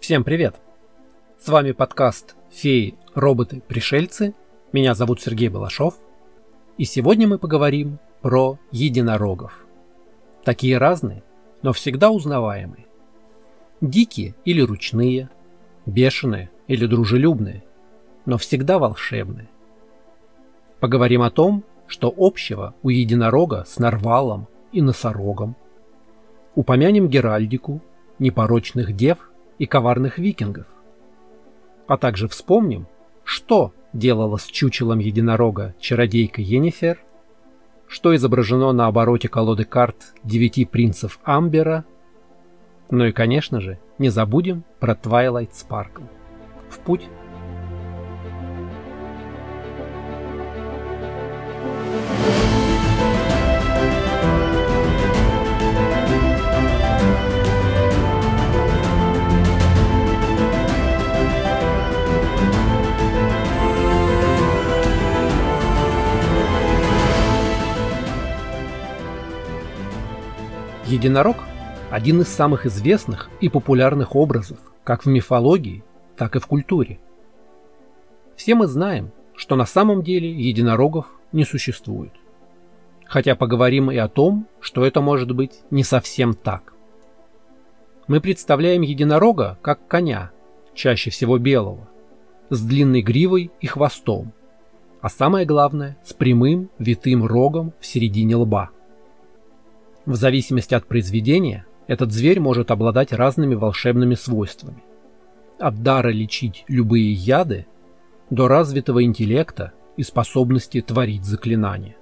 Всем 0.00 0.24
привет! 0.24 0.56
С 1.38 1.48
вами 1.50 1.72
подкаст 1.72 2.34
«Феи, 2.48 2.94
роботы, 3.14 3.62
пришельцы». 3.68 4.34
Меня 4.72 4.94
зовут 4.94 5.20
Сергей 5.20 5.50
Балашов. 5.50 5.94
И 6.78 6.84
сегодня 6.84 7.28
мы 7.28 7.38
поговорим 7.38 7.98
про 8.22 8.58
единорогов. 8.72 9.66
Такие 10.42 10.78
разные, 10.78 11.22
но 11.60 11.74
всегда 11.74 12.10
узнаваемые. 12.10 12.86
Дикие 13.82 14.34
или 14.46 14.62
ручные, 14.62 15.28
бешеные 15.84 16.50
или 16.66 16.86
дружелюбные, 16.86 17.62
но 18.24 18.38
всегда 18.38 18.78
волшебные. 18.78 19.50
Поговорим 20.80 21.20
о 21.20 21.30
том, 21.30 21.62
что 21.86 22.12
общего 22.16 22.74
у 22.82 22.88
единорога 22.88 23.64
с 23.66 23.78
нарвалом 23.78 24.48
и 24.72 24.80
носорогом. 24.80 25.56
Упомянем 26.54 27.06
Геральдику, 27.06 27.82
непорочных 28.18 28.96
дев 28.96 29.29
и 29.60 29.66
коварных 29.66 30.18
викингов. 30.18 30.66
А 31.86 31.98
также 31.98 32.28
вспомним, 32.28 32.86
что 33.24 33.72
делала 33.92 34.38
с 34.38 34.46
чучелом 34.46 35.00
единорога 35.00 35.74
чародейка 35.78 36.40
Йеннифер, 36.40 36.98
что 37.86 38.16
изображено 38.16 38.72
на 38.72 38.86
обороте 38.86 39.28
колоды 39.28 39.64
карт 39.64 40.14
девяти 40.24 40.64
принцев 40.64 41.20
Амбера, 41.24 41.84
ну 42.90 43.04
и, 43.04 43.12
конечно 43.12 43.60
же, 43.60 43.78
не 43.98 44.08
забудем 44.08 44.64
про 44.80 44.94
Twilight 44.94 45.50
Sparkle. 45.50 46.08
В 46.70 46.78
путь! 46.78 47.06
Единорог– 70.90 71.36
один 71.92 72.20
из 72.20 72.26
самых 72.26 72.66
известных 72.66 73.30
и 73.40 73.48
популярных 73.48 74.16
образов 74.16 74.58
как 74.82 75.04
в 75.04 75.06
мифологии, 75.06 75.84
так 76.16 76.34
и 76.34 76.40
в 76.40 76.48
культуре. 76.48 76.98
Все 78.34 78.56
мы 78.56 78.66
знаем, 78.66 79.12
что 79.36 79.54
на 79.54 79.66
самом 79.66 80.02
деле 80.02 80.28
единорогов 80.28 81.06
не 81.30 81.44
существует. 81.44 82.10
Хотя 83.04 83.36
поговорим 83.36 83.92
и 83.92 83.98
о 83.98 84.08
том, 84.08 84.48
что 84.58 84.84
это 84.84 85.00
может 85.00 85.30
быть 85.30 85.60
не 85.70 85.84
совсем 85.84 86.34
так. 86.34 86.74
Мы 88.08 88.20
представляем 88.20 88.82
единорога 88.82 89.58
как 89.62 89.86
коня, 89.86 90.32
чаще 90.74 91.10
всего 91.10 91.38
белого, 91.38 91.88
с 92.48 92.60
длинной 92.60 93.02
гривой 93.02 93.52
и 93.60 93.68
хвостом, 93.68 94.32
а 95.00 95.08
самое 95.08 95.46
главное– 95.46 95.98
с 96.04 96.12
прямым 96.14 96.68
витым 96.80 97.24
рогом 97.24 97.74
в 97.78 97.86
середине 97.86 98.34
лба– 98.34 98.70
в 100.10 100.16
зависимости 100.16 100.74
от 100.74 100.86
произведения, 100.86 101.66
этот 101.86 102.12
зверь 102.12 102.40
может 102.40 102.70
обладать 102.70 103.12
разными 103.12 103.54
волшебными 103.54 104.14
свойствами. 104.14 104.82
От 105.58 105.82
дара 105.82 106.08
лечить 106.08 106.64
любые 106.68 107.12
яды 107.12 107.66
до 108.28 108.48
развитого 108.48 109.04
интеллекта 109.04 109.72
и 109.96 110.02
способности 110.02 110.80
творить 110.80 111.24
заклинания. 111.24 111.96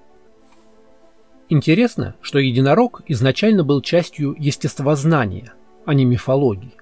Интересно, 1.50 2.14
что 2.20 2.38
единорог 2.38 3.02
изначально 3.08 3.64
был 3.64 3.80
частью 3.80 4.34
естествознания, 4.38 5.52
а 5.86 5.94
не 5.94 6.04
мифологии. 6.04 6.74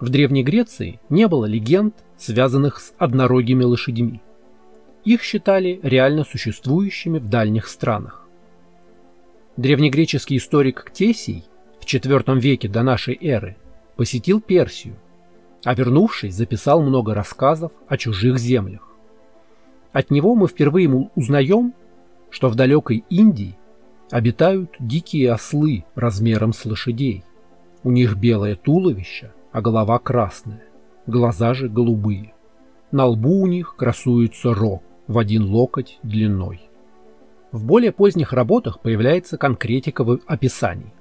В 0.00 0.08
Древней 0.08 0.42
Греции 0.42 1.00
не 1.08 1.28
было 1.28 1.46
легенд, 1.46 1.94
связанных 2.16 2.80
с 2.80 2.92
однорогими 2.98 3.64
лошадьми. 3.64 4.20
Их 5.04 5.22
считали 5.22 5.80
реально 5.82 6.24
существующими 6.24 7.18
в 7.18 7.28
дальних 7.28 7.68
странах. 7.68 8.23
Древнегреческий 9.56 10.38
историк 10.38 10.82
Ктесий 10.84 11.44
в 11.80 11.84
IV 11.84 12.40
веке 12.40 12.68
до 12.68 12.82
нашей 12.82 13.16
эры 13.20 13.56
посетил 13.94 14.40
Персию, 14.40 14.96
а 15.62 15.74
вернувшись, 15.74 16.34
записал 16.34 16.82
много 16.82 17.14
рассказов 17.14 17.70
о 17.86 17.96
чужих 17.96 18.38
землях. 18.38 18.88
От 19.92 20.10
него 20.10 20.34
мы 20.34 20.48
впервые 20.48 20.88
узнаем, 21.14 21.72
что 22.30 22.48
в 22.48 22.56
далекой 22.56 23.04
Индии 23.08 23.56
обитают 24.10 24.74
дикие 24.80 25.30
ослы 25.30 25.84
размером 25.94 26.52
с 26.52 26.64
лошадей. 26.64 27.22
У 27.84 27.92
них 27.92 28.16
белое 28.16 28.56
туловище, 28.56 29.32
а 29.52 29.60
голова 29.60 30.00
красная, 30.00 30.64
глаза 31.06 31.54
же 31.54 31.68
голубые. 31.68 32.34
На 32.90 33.06
лбу 33.06 33.42
у 33.42 33.46
них 33.46 33.76
красуется 33.76 34.52
рог 34.52 34.82
в 35.06 35.16
один 35.16 35.44
локоть 35.44 36.00
длиной. 36.02 36.60
В 37.54 37.64
более 37.64 37.92
поздних 37.92 38.32
работах 38.32 38.80
появляется 38.80 39.38
конкретика 39.38 40.02
в 40.02 40.18
описании. 40.26 40.92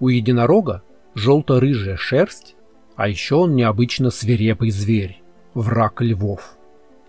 У 0.00 0.08
единорога 0.08 0.82
желто-рыжая 1.14 1.98
шерсть, 1.98 2.56
а 2.96 3.06
еще 3.06 3.34
он 3.34 3.54
необычно 3.54 4.08
свирепый 4.08 4.70
зверь, 4.70 5.22
враг 5.52 6.00
львов. 6.00 6.56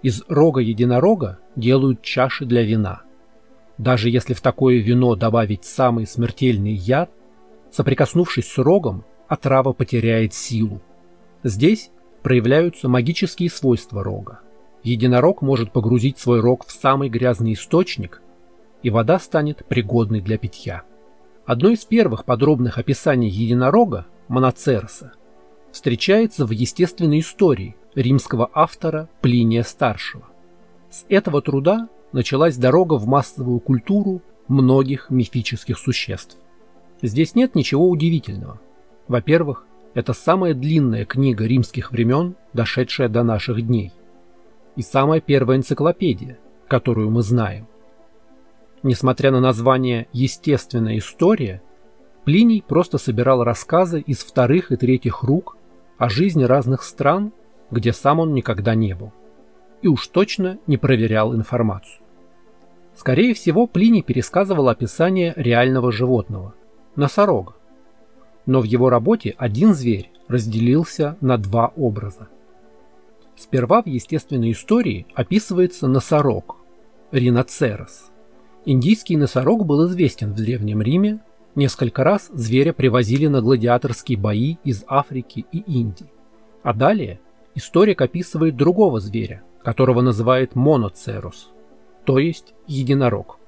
Из 0.02 0.26
рога 0.28 0.60
единорога 0.60 1.40
делают 1.56 2.02
чаши 2.02 2.44
для 2.44 2.64
вина. 2.64 3.04
Даже 3.78 4.10
если 4.10 4.34
в 4.34 4.42
такое 4.42 4.80
вино 4.80 5.16
добавить 5.16 5.64
самый 5.64 6.06
смертельный 6.06 6.74
яд, 6.74 7.10
соприкоснувшись 7.72 8.52
с 8.52 8.58
рогом, 8.58 9.06
отрава 9.30 9.72
потеряет 9.72 10.34
силу. 10.34 10.82
Здесь 11.44 11.92
проявляются 12.24 12.90
магические 12.90 13.50
свойства 13.52 14.04
рога. 14.04 14.42
Единорог 14.84 15.42
может 15.42 15.72
погрузить 15.72 16.20
свой 16.20 16.42
рог 16.42 16.66
в 16.68 16.74
самый 16.74 17.08
грязный 17.08 17.54
источник 17.54 18.22
и 18.84 18.90
вода 18.90 19.20
станет 19.20 19.66
пригодной 19.66 20.22
для 20.22 20.38
питья. 20.38 20.84
Одно 21.46 21.70
из 21.70 21.86
первых 21.86 22.26
подробных 22.26 22.78
описаний 22.78 23.30
единорога, 23.30 24.06
Моноцероса, 24.28 25.14
встречается 25.72 26.46
в 26.46 26.52
естественной 26.52 27.20
истории 27.20 27.76
римского 27.96 28.50
автора 28.54 29.10
Плиния 29.22 29.64
Старшего. 29.64 30.26
С 30.90 31.06
этого 31.10 31.42
труда 31.42 31.90
началась 32.12 32.58
дорога 32.58 32.96
в 32.96 33.08
массовую 33.08 33.60
культуру 33.60 34.22
многих 34.48 35.10
мифических 35.10 35.78
существ. 35.78 36.38
Здесь 37.02 37.36
нет 37.36 37.56
ничего 37.56 37.90
удивительного. 37.90 38.60
Во-первых, 39.08 39.66
это 39.94 40.14
самая 40.14 40.54
длинная 40.54 41.06
книга 41.06 41.46
римских 41.46 41.92
времен, 41.92 42.36
дошедшая 42.54 43.10
до 43.10 43.24
наших 43.24 43.66
дней. 43.66 43.92
И 44.76 44.82
самая 44.82 45.20
первая 45.20 45.58
энциклопедия, 45.58 46.38
которую 46.68 47.10
мы 47.10 47.24
знаем– 47.24 47.68
Несмотря 48.82 49.32
на 49.32 49.42
название 49.42 50.08
«Естественная 50.14 50.98
история», 50.98 51.62
Плиний 52.24 52.64
просто 52.66 52.98
собирал 52.98 53.44
рассказы 53.44 54.02
из 54.02 54.20
вторых 54.20 54.72
и 54.72 54.78
третьих 54.78 55.24
рук 55.24 55.58
о 55.98 56.10
жизни 56.10 56.44
разных 56.44 56.84
стран, 56.84 57.34
где 57.72 57.92
сам 57.92 58.20
он 58.20 58.34
никогда 58.34 58.76
не 58.76 58.94
был. 58.94 59.12
И 59.82 59.88
уж 59.88 60.08
точно 60.08 60.60
не 60.68 60.78
проверял 60.78 61.34
информацию. 61.34 62.02
Скорее 62.96 63.34
всего, 63.34 63.68
Плиний 63.68 64.02
пересказывал 64.02 64.70
описание 64.70 65.34
реального 65.36 65.92
животного– 65.92 66.54
носорога. 66.96 67.56
Но 68.46 68.62
в 68.62 68.66
его 68.66 68.90
работе 68.90 69.36
один 69.38 69.74
зверь 69.74 70.12
разделился 70.28 71.18
на 71.22 71.38
два 71.38 71.74
образа. 71.76 72.28
Сперва 73.36 73.82
в 73.82 73.88
естественной 73.88 74.52
истории 74.52 75.08
описывается 75.16 75.88
носорог– 75.88 76.58
риноцерос– 77.12 78.09
Индийский 78.72 79.18
носорог 79.18 79.66
был 79.66 79.88
известен 79.88 80.32
в 80.32 80.36
Древнем 80.36 80.84
Риме. 80.84 81.22
Несколько 81.56 82.04
раз 82.04 82.30
зверя 82.32 82.72
привозили 82.72 83.26
на 83.26 83.42
гладиаторские 83.42 84.16
бои 84.16 84.58
из 84.64 84.84
Африки 84.88 85.48
и 85.52 85.58
Индии. 85.58 86.12
А 86.62 86.76
далее 86.76 87.20
историк 87.56 88.00
описывает 88.00 88.56
другого 88.56 89.00
зверя, 89.00 89.42
которого 89.64 90.02
называет 90.02 90.54
моноцерус, 90.54 91.50
то 92.06 92.20
есть 92.20 92.54
единорог. 92.68 93.40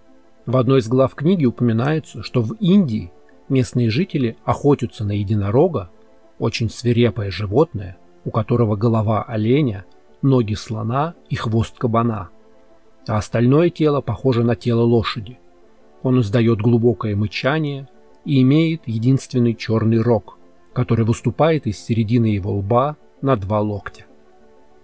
В 0.47 0.57
одной 0.57 0.79
из 0.79 0.87
глав 0.87 1.13
книги 1.13 1.45
упоминается, 1.45 2.23
что 2.23 2.41
в 2.41 2.53
Индии 2.53 3.11
местные 3.47 3.91
жители 3.91 4.37
охотятся 4.43 5.05
на 5.05 5.11
единорога, 5.11 5.91
очень 6.39 6.71
свирепое 6.71 7.29
животное, 7.29 7.99
у 8.25 8.31
которого 8.31 8.75
голова 8.75 9.21
оленя, 9.21 9.85
ноги 10.23 10.55
слона 10.55 11.13
и 11.29 11.35
хвост 11.35 11.77
кабана– 11.77 12.29
а 13.07 13.17
остальное 13.17 13.69
тело 13.69 14.01
похоже 14.01 14.43
на 14.43 14.55
тело 14.55 14.81
лошади. 14.81 15.39
Он 16.03 16.19
издает 16.21 16.61
глубокое 16.61 17.15
мычание 17.15 17.87
и 18.25 18.41
имеет 18.41 18.81
единственный 18.85 19.55
черный 19.55 20.01
рог, 20.01 20.37
который 20.73 21.05
выступает 21.05 21.67
из 21.67 21.79
середины 21.79 22.27
его 22.27 22.53
лба 22.53 22.97
на 23.21 23.35
два 23.35 23.61
локтя. 23.61 24.05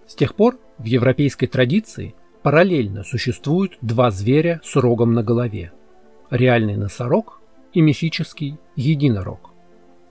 С 0.05 0.15
тех 0.15 0.35
пор 0.35 0.57
в 0.77 0.85
европейской 0.85 1.47
традиции 1.47 2.15
параллельно 2.43 3.03
существуют 3.03 3.77
два 3.81 4.11
зверя 4.11 4.61
с 4.63 4.75
рогом 4.75 5.13
на 5.13 5.23
голове– 5.23 5.71
реальный 6.29 6.77
носорог 6.77 7.41
и 7.73 7.81
мифический 7.81 8.57
единорог. 8.75 9.51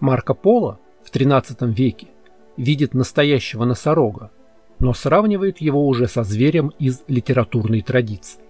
Марко 0.01 0.35
Поло 0.35 0.79
в 1.05 1.11
XIII 1.11 1.73
веке 1.73 2.09
видит 2.57 2.95
настоящего 2.95 3.65
носорога, 3.65 4.31
но 4.79 4.93
сравнивает 4.93 5.59
его 5.59 5.87
уже 5.87 6.07
со 6.07 6.23
зверем 6.23 6.73
из 6.79 7.03
литературной 7.09 7.83
традиции. 7.83 8.43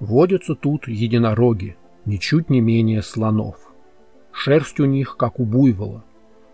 Водятся 0.00 0.54
тут 0.54 0.88
единороги, 0.88 1.76
ничуть 2.04 2.50
не 2.50 2.60
менее 2.60 3.02
слонов. 3.02 3.72
Шерсть 4.32 4.80
у 4.80 4.84
них, 4.84 5.16
как 5.16 5.38
у 5.38 5.44
буйвола, 5.44 6.04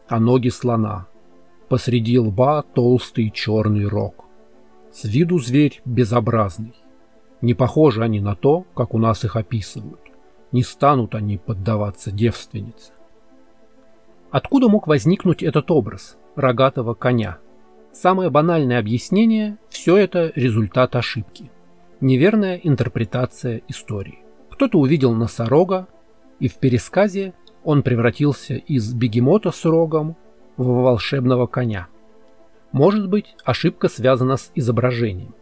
а 0.08 0.20
ноги 0.20 0.48
слона. 0.48 1.06
Посреди 1.69 2.19
лба 2.19 2.62
толстый 2.62 3.30
черный 3.30 3.86
рог. 3.86 4.25
С 4.92 5.04
виду 5.04 5.38
зверь 5.38 5.80
безобразный. 5.84 6.75
Не 7.40 7.54
похожи 7.54 8.02
они 8.02 8.20
на 8.20 8.34
то, 8.34 8.66
как 8.75 8.94
у 8.94 8.98
нас 8.98 9.25
их 9.25 9.36
описывают. 9.36 10.00
Не 10.50 10.62
станут 10.62 11.14
они 11.14 11.38
поддаваться 11.38 12.10
девственнице. 12.10 12.92
Откуда 14.30 14.69
мог 14.69 14.86
возникнуть 14.86 15.42
этот 15.42 15.70
образ 15.70 16.19
рогатого 16.36 16.94
коня? 16.94 17.38
Самое 18.00 18.31
банальное 18.31 18.79
объяснение– 18.79 19.59
все 19.71 19.97
это 19.97 20.33
результат 20.37 20.95
ошибки. 20.95 21.50
Неверная 22.00 22.55
интерпретация 22.55 23.62
истории. 23.67 24.21
Кто-то 24.50 24.79
увидел 24.79 25.15
носорога, 25.15 25.89
и 26.39 26.47
в 26.47 26.59
пересказе 26.59 27.35
он 27.65 27.83
превратился 27.83 28.55
из 28.55 28.95
бегемота 28.95 29.50
с 29.50 29.65
рогом 29.65 30.17
в 30.56 30.65
волшебного 30.65 31.49
коня. 31.49 31.89
Может 32.71 33.09
быть, 33.09 33.35
ошибка 33.45 33.89
связана 33.89 34.37
с 34.37 34.53
изображением. 34.55 35.35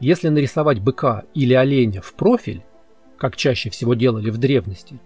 Если 0.00 0.28
нарисовать 0.28 0.80
быка 0.80 1.22
или 1.34 1.54
оленя 1.54 2.02
в 2.02 2.14
профиль, 2.14 2.64
как 3.16 3.36
чаще 3.36 3.70
всего 3.70 3.94
делали 3.94 4.30
в 4.30 4.38
древности, 4.38 4.98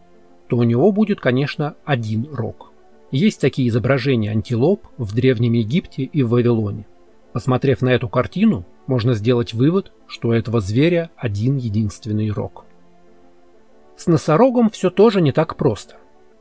то 0.48 0.56
у 0.56 0.62
него 0.62 0.90
будет, 0.92 1.20
конечно, 1.20 1.74
один 1.84 2.26
рог. 2.32 2.69
Есть 3.10 3.40
такие 3.40 3.68
изображения 3.68 4.30
антилоп 4.30 4.86
в 4.96 5.14
Древнем 5.14 5.54
Египте 5.54 6.04
и 6.04 6.22
в 6.22 6.30
Вавилоне. 6.30 6.86
Посмотрев 7.32 7.82
на 7.82 7.88
эту 7.90 8.08
картину, 8.08 8.64
можно 8.86 9.14
сделать 9.14 9.52
вывод, 9.52 9.92
что 10.06 10.28
у 10.28 10.32
этого 10.32 10.60
зверя 10.60 11.10
один 11.16 11.56
единственный 11.56 12.30
рог. 12.30 12.64
С 13.96 14.06
носорогом 14.06 14.70
все 14.70 14.90
тоже 14.90 15.20
не 15.20 15.32
так 15.32 15.56
просто. 15.56 15.96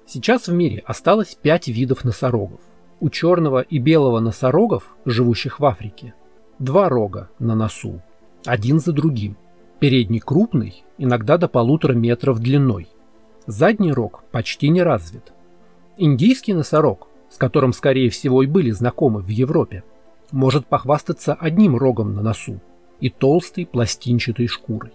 Сейчас 0.05 0.47
в 0.47 0.53
мире 0.53 0.81
осталось 0.85 1.37
пять 1.39 1.67
видов 1.67 2.03
носорогов. 2.03 2.61
У 2.99 3.09
черного 3.09 3.61
и 3.61 3.79
белого 3.79 4.19
носорогов, 4.19 4.95
живущих 5.05 5.59
в 5.59 5.65
Африке, 5.65 6.13
два 6.57 6.89
рога 6.89 7.29
на 7.39 7.55
носу, 7.55 8.01
один 8.45 8.79
за 8.79 8.91
другим. 8.91 9.37
Передний 9.79 10.19
крупный, 10.19 10.83
иногда 10.97 11.37
до 11.37 11.47
полутора 11.47 11.93
метров 11.93 12.39
длиной. 12.39 12.89
Задний 13.45 13.93
рог 13.93 14.23
почти 14.31 14.69
не 14.69 14.83
развит. 14.83 15.31
Индийский 16.01 16.53
носорог, 16.53 17.09
с 17.29 17.35
которым, 17.35 17.73
скорее 17.73 18.09
всего, 18.09 18.41
и 18.41 18.47
были 18.47 18.71
знакомы 18.71 19.19
в 19.19 19.27
Европе, 19.27 19.83
может 20.31 20.65
похвастаться 20.65 21.33
одним 21.33 21.75
рогом 21.75 22.15
на 22.15 22.21
носу 22.21 22.61
и 23.01 23.09
толстой 23.09 23.65
пластинчатой 23.65 24.47
шкурой. 24.47 24.93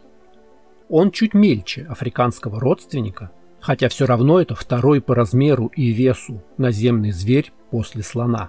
Он 0.88 1.10
чуть 1.10 1.34
мельче 1.34 1.84
африканского 1.90 2.58
родственника, 2.58 3.30
хотя 3.60 3.90
все 3.90 4.06
равно 4.06 4.40
это 4.40 4.54
второй 4.54 5.02
по 5.02 5.14
размеру 5.14 5.66
и 5.66 5.90
весу 5.90 6.42
наземный 6.56 7.10
зверь 7.10 7.52
после 7.70 8.02
слона. 8.02 8.48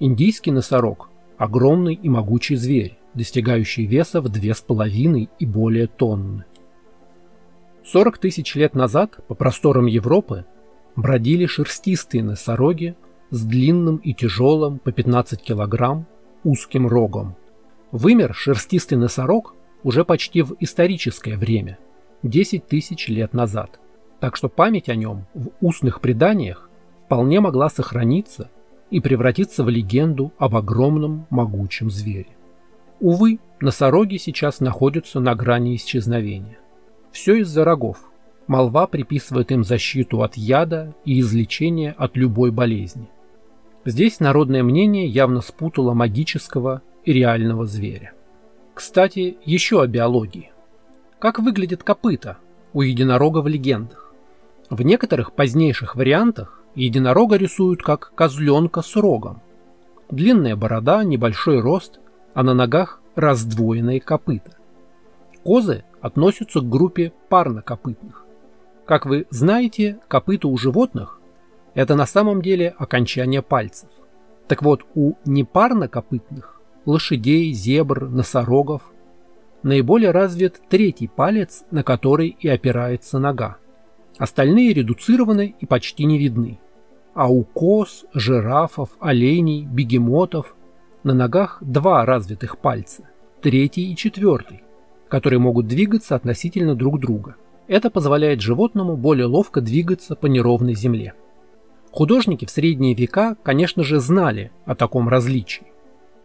Индийский 0.00 0.52
носорог– 0.52 1.10
огромный 1.36 1.92
и 1.92 2.08
могучий 2.08 2.56
зверь, 2.56 2.96
достигающий 3.12 3.84
веса 3.84 4.22
в 4.22 4.30
две 4.30 4.54
с 4.54 4.62
половиной 4.62 5.28
и 5.38 5.44
более 5.44 5.88
тонны. 5.88 6.46
40 7.84 8.16
тысяч 8.16 8.54
лет 8.54 8.74
назад 8.74 9.18
по 9.28 9.34
просторам 9.34 9.84
Европы 9.84 10.46
бродили 10.96 11.46
шерстистые 11.46 12.22
носороги 12.22 12.96
с 13.30 13.44
длинным 13.44 13.96
и 13.96 14.14
тяжелым 14.14 14.78
по 14.78 14.92
15 14.92 15.42
килограмм 15.42 16.06
узким 16.44 16.86
рогом. 16.86 17.36
Вымер 17.90 18.34
шерстистый 18.34 18.98
носорог 18.98 19.54
уже 19.82 20.04
почти 20.04 20.42
в 20.42 20.54
историческое 20.60 21.36
время, 21.36 21.78
10 22.22 22.66
тысяч 22.66 23.08
лет 23.08 23.32
назад, 23.34 23.78
так 24.20 24.36
что 24.36 24.48
память 24.48 24.88
о 24.88 24.94
нем 24.94 25.26
в 25.34 25.50
устных 25.60 26.00
преданиях 26.00 26.70
вполне 27.06 27.40
могла 27.40 27.68
сохраниться 27.68 28.50
и 28.90 29.00
превратиться 29.00 29.64
в 29.64 29.68
легенду 29.68 30.32
об 30.38 30.56
огромном 30.56 31.26
могучем 31.30 31.90
звере. 31.90 32.28
Увы, 33.00 33.40
носороги 33.60 34.16
сейчас 34.16 34.60
находятся 34.60 35.20
на 35.20 35.34
грани 35.34 35.74
исчезновения. 35.76 36.58
Все 37.12 37.36
из-за 37.36 37.64
рогов– 37.64 37.98
Молва 38.46 38.86
приписывает 38.86 39.50
им 39.52 39.64
защиту 39.64 40.22
от 40.22 40.36
яда 40.36 40.94
и 41.04 41.20
излечение 41.20 41.94
от 41.96 42.16
любой 42.16 42.50
болезни. 42.50 43.08
Здесь 43.86 44.20
народное 44.20 44.62
мнение 44.62 45.06
явно 45.06 45.40
спутало 45.40 45.94
магического 45.94 46.82
и 47.04 47.12
реального 47.12 47.66
зверя. 47.66 48.12
Кстати, 48.74 49.38
еще 49.44 49.82
о 49.82 49.86
биологии. 49.86 50.50
Как 51.18 51.38
выглядит 51.38 51.82
копыта 51.82 52.38
у 52.72 52.82
единорога 52.82 53.38
в 53.38 53.48
легендах? 53.48 54.12
В 54.68 54.82
некоторых 54.82 55.32
позднейших 55.32 55.96
вариантах 55.96 56.62
единорога 56.74 57.36
рисуют 57.36 57.82
как 57.82 58.12
козленка 58.14 58.82
с 58.82 58.96
рогом. 58.96 59.40
Длинная 60.10 60.56
борода, 60.56 61.04
небольшой 61.04 61.60
рост, 61.60 62.00
а 62.34 62.42
на 62.42 62.52
ногах 62.52 63.00
раздвоенные 63.14 64.00
копыта. 64.00 64.56
Козы 65.44 65.84
относятся 66.00 66.60
к 66.60 66.68
группе 66.68 67.12
парнокопытных. 67.28 68.23
Как 68.86 69.06
вы 69.06 69.26
знаете, 69.30 69.98
копыта 70.08 70.46
у 70.46 70.58
животных– 70.58 71.18
это 71.74 71.94
на 71.94 72.04
самом 72.04 72.42
деле 72.42 72.74
окончание 72.76 73.40
пальцев. 73.40 73.88
Так 74.46 74.62
вот, 74.62 74.84
у 74.94 75.14
непарнокопытных– 75.24 76.60
лошадей, 76.84 77.52
зебр, 77.52 78.10
носорогов– 78.10 78.82
наиболее 79.62 80.10
развит 80.10 80.60
третий 80.68 81.08
палец, 81.08 81.64
на 81.70 81.82
который 81.82 82.36
и 82.38 82.46
опирается 82.46 83.18
нога. 83.18 83.56
Остальные 84.18 84.74
редуцированы 84.74 85.54
и 85.58 85.64
почти 85.64 86.04
не 86.04 86.18
видны. 86.18 86.60
А 87.14 87.32
у 87.32 87.42
коз, 87.42 88.04
жирафов, 88.12 88.90
оленей, 89.00 89.64
бегемотов 89.64 90.54
на 91.04 91.14
ногах 91.14 91.56
два 91.62 92.04
развитых 92.04 92.58
пальца– 92.58 93.08
третий 93.40 93.90
и 93.90 93.96
четвертый, 93.96 94.62
которые 95.08 95.40
могут 95.40 95.68
двигаться 95.68 96.16
относительно 96.16 96.74
друг 96.74 97.00
друга– 97.00 97.36
это 97.66 97.90
позволяет 97.90 98.40
животному 98.40 98.96
более 98.96 99.26
ловко 99.26 99.60
двигаться 99.60 100.14
по 100.16 100.26
неровной 100.26 100.74
земле. 100.74 101.14
Художники 101.90 102.44
в 102.44 102.50
средние 102.50 102.94
века, 102.94 103.36
конечно 103.42 103.84
же, 103.84 104.00
знали 104.00 104.50
о 104.64 104.74
таком 104.74 105.08
различии. 105.08 105.66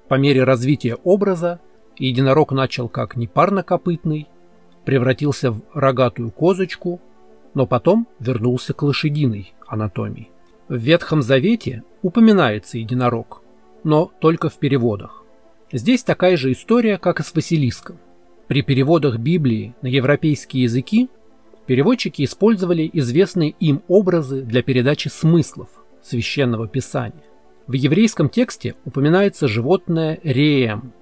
По 0.07 0.15
мере 0.15 0.43
развития 0.43 0.95
образа 1.03 1.59
единорог 1.97 2.51
начал 2.51 2.89
как 2.89 3.15
непарнокопытный, 3.15 4.27
превратился 4.83 5.51
в 5.51 5.61
рогатую 5.73 6.31
козочку, 6.31 6.99
но 7.53 7.67
потом 7.67 8.07
вернулся 8.19 8.73
к 8.73 8.81
лошадиной 8.81 9.53
анатомии. 9.67 10.31
В 10.67 10.77
Ветхом 10.77 11.21
Завете 11.21 11.83
упоминается 12.01 12.77
единорог, 12.77 13.43
но 13.83 14.11
только 14.19 14.49
в 14.49 14.57
переводах. 14.57 15.23
Здесь 15.71 16.03
такая 16.03 16.37
же 16.37 16.51
история, 16.51 16.97
как 16.97 17.19
и 17.19 17.23
с 17.23 17.33
Василиском. 17.35 17.99
При 18.47 18.63
переводах 18.63 19.17
Библии 19.17 19.75
на 19.83 19.87
европейские 19.87 20.63
языки 20.63 21.09
Переводчики 21.69 22.23
использовали 22.23 22.89
известные 22.93 23.51
им 23.51 23.83
образы 23.87 24.41
для 24.41 24.63
передачи 24.63 25.07
смыслов 25.07 25.69
священного 26.01 26.67
писания. 26.67 27.21
В 27.67 27.73
еврейском 27.73 28.27
тексте 28.27 28.73
упоминается 28.85 29.47
животное 29.47 30.19
реем, 30.23 30.93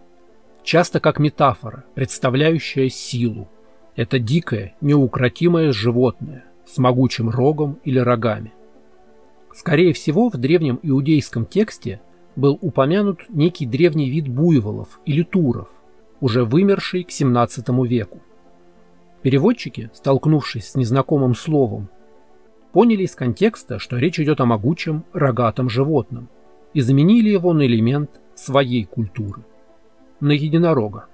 часто 0.65 0.99
как 0.99 1.19
метафора, 1.19 1.85
представляющая 1.95 2.89
силу. 2.89 3.47
Это 3.95 4.19
дикое, 4.19 4.75
неукротимое 4.81 5.71
животное 5.71 6.43
с 6.65 6.77
могучим 6.77 7.29
рогом 7.29 7.79
или 7.85 7.99
рогами. 7.99 8.51
Скорее 9.55 9.93
всего, 9.93 10.27
в 10.27 10.35
древнем 10.35 10.81
иудейском 10.83 11.45
тексте 11.45 12.01
был 12.35 12.59
упомянут 12.59 13.21
некий 13.29 13.65
древний 13.65 14.09
вид 14.09 14.27
буйволов 14.27 14.99
или 15.05 15.23
туров, 15.23 15.69
уже 16.19 16.43
вымерший 16.43 17.05
к 17.05 17.11
17 17.11 17.69
веку. 17.85 18.21
Переводчики, 19.27 19.89
столкнувшись 19.93 20.69
с 20.69 20.75
незнакомым 20.75 21.35
словом, 21.35 21.89
поняли 22.71 23.03
из 23.03 23.13
контекста, 23.13 23.77
что 23.77 23.97
речь 23.97 24.21
идет 24.21 24.39
о 24.39 24.45
могучем 24.45 25.03
рогатом 25.11 25.69
животном, 25.69 26.29
и 26.73 26.79
заменили 26.79 27.31
его 27.31 27.51
на 27.51 27.65
элемент 27.65 28.21
своей 28.35 28.85
культуры– 28.85 29.43
на 30.21 30.31
единорога. 30.31 31.07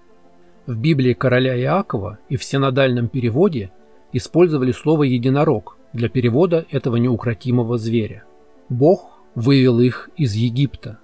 В 0.68 0.78
Библии 0.78 1.14
короля 1.14 1.60
Иакова 1.60 2.20
и 2.30 2.38
в 2.38 2.44
синодальном 2.44 3.08
переводе 3.08 3.72
использовали 4.12 4.74
слово 4.74 5.06
«единорог» 5.06 5.76
для 5.92 6.08
перевода 6.08 6.68
этого 6.70 6.98
неукротимого 6.98 7.80
зверя. 7.80 8.26
Бог 8.70 9.24
вывел 9.34 9.80
их 9.80 10.12
из 10.18 10.36
Египта. 10.36 11.00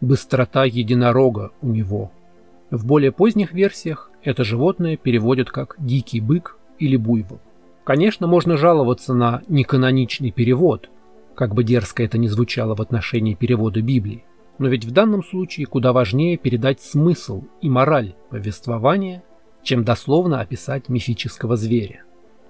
Быстрота 0.00 0.64
единорога 0.64 1.50
у 1.60 1.68
него. 1.68 2.12
В 2.70 2.86
более 2.86 3.12
поздних 3.12 3.52
версиях 3.52 4.10
это 4.26 4.42
животное 4.42 4.96
переводят 4.96 5.50
как 5.50 5.76
«дикий 5.78 6.20
бык» 6.20 6.58
или 6.80 6.96
«буйвол». 6.96 7.40
Конечно, 7.84 8.26
можно 8.26 8.56
жаловаться 8.56 9.14
на 9.14 9.42
неканоничный 9.46 10.32
перевод, 10.32 10.90
как 11.36 11.54
бы 11.54 11.62
дерзко 11.62 12.02
это 12.02 12.18
ни 12.18 12.26
звучало 12.26 12.74
в 12.74 12.82
отношении 12.82 13.34
перевода 13.34 13.80
Библии. 13.80 14.24
Но 14.58 14.66
ведь 14.66 14.84
в 14.84 14.90
данном 14.90 15.22
случае 15.22 15.66
куда 15.66 15.92
важнее 15.92 16.38
передать 16.38 16.80
смысл 16.80 17.44
и 17.60 17.68
мораль 17.70 18.16
повествования, 18.30 19.22
чем 19.62 19.84
дословно 19.84 20.40
описать 20.40 20.88
мифического 20.88 21.56
зверя. 21.56 22.02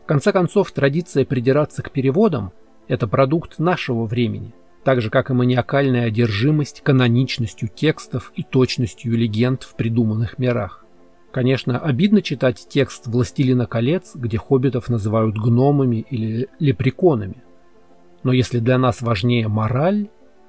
В 0.04 0.06
конце 0.06 0.32
концов, 0.32 0.70
традиция 0.70 1.26
придираться 1.26 1.82
к 1.82 1.90
переводам– 1.90 2.52
это 2.88 3.06
продукт 3.06 3.58
нашего 3.58 4.06
времени, 4.06 4.54
так 4.82 5.02
же, 5.02 5.10
как 5.10 5.28
и 5.28 5.34
маниакальная 5.34 6.06
одержимость 6.06 6.80
каноничностью 6.80 7.68
текстов 7.68 8.32
и 8.34 8.42
точностью 8.42 9.14
легенд 9.14 9.62
в 9.64 9.76
придуманных 9.76 10.38
мирах. 10.38 10.85
Конечно, 11.36 11.78
обидно 11.78 12.22
читать 12.22 12.66
текст 12.66 13.06
«Властелина 13.06 13.66
колец», 13.66 14.12
где 14.14 14.38
хоббитов 14.38 14.88
называют 14.88 15.36
гномами 15.36 15.96
или 16.08 16.48
лепреконами. 16.58 17.44
Но 18.22 18.32
если 18.32 18.58
для 18.58 18.78
нас 18.78 19.02
важнее 19.02 19.46
мораль, 19.46 20.08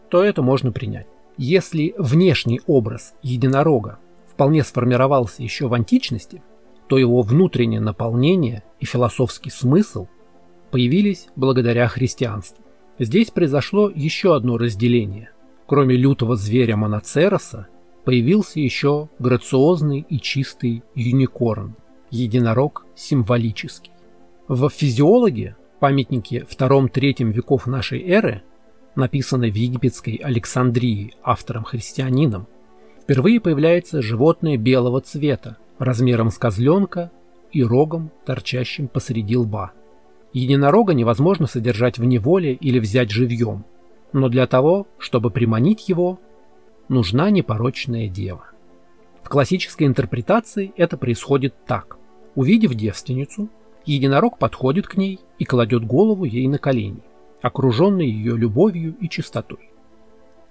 то 0.10 0.24
это 0.24 0.42
можно 0.42 0.72
принять. 0.72 1.08
Если 1.36 1.94
внешний 1.98 2.62
образ 2.68 3.16
единорога 3.22 4.00
вполне 4.32 4.64
сформировался 4.64 5.44
еще 5.44 5.68
в 5.68 5.74
античности, 5.74 6.42
то 6.88 6.98
его 6.98 7.22
внутреннее 7.22 7.82
наполнение 7.82 8.64
и 8.80 8.86
философский 8.86 9.50
смысл 9.50 10.08
появились 10.72 11.28
благодаря 11.36 11.90
христианству. 11.90 12.64
Здесь 12.98 13.30
произошло 13.30 13.92
еще 13.94 14.38
одно 14.38 14.58
разделение. 14.58 15.32
Кроме 15.66 15.98
лютого 15.98 16.38
зверя 16.38 16.78
Моноцероса, 16.78 17.68
появился 18.08 18.62
еще 18.62 19.10
грациозный 19.20 20.06
и 20.08 20.18
чистый 20.18 20.82
юникорн, 20.96 21.76
единорог 22.10 22.86
символический. 22.96 23.92
В 24.48 24.70
физиологе, 24.70 25.58
памятнике 25.82 26.46
II-III 26.50 27.34
веков 27.34 27.68
нашей 27.68 28.02
эры, 28.08 28.44
написанной 28.96 29.52
в 29.52 29.56
египетской 29.56 30.22
Александрии 30.24 31.16
автором-христианином, 31.22 32.48
впервые 33.02 33.42
появляется 33.42 34.02
животное 34.02 34.56
белого 34.56 35.02
цвета, 35.02 35.58
размером 35.78 36.32
с 36.32 36.38
козленка 36.38 37.12
и 37.52 37.62
рогом, 37.62 38.10
торчащим 38.26 38.88
посреди 38.88 39.36
лба. 39.36 39.74
Единорога 40.32 40.94
невозможно 40.94 41.46
содержать 41.46 41.98
в 41.98 42.06
неволе 42.06 42.54
или 42.54 42.80
взять 42.80 43.12
живьем, 43.12 43.66
но 44.14 44.30
для 44.30 44.48
того, 44.48 44.88
чтобы 44.98 45.30
приманить 45.30 45.90
его, 45.90 46.22
нужна 46.90 47.30
непорочная 47.30 48.08
дева. 48.08 48.46
В 49.24 49.30
классической 49.30 49.88
интерпретации 49.88 50.74
это 50.78 50.98
происходит 50.98 51.54
так. 51.66 51.98
Увидев 52.36 52.74
девственницу, 52.76 53.50
единорог 53.86 54.38
подходит 54.38 54.88
к 54.88 54.96
ней 54.96 55.20
и 55.40 55.46
кладет 55.46 55.86
голову 55.86 56.24
ей 56.24 56.48
на 56.48 56.58
колени, 56.60 57.02
окруженный 57.42 58.10
ее 58.10 58.38
любовью 58.38 58.96
и 59.02 59.10
чистотой. 59.10 59.72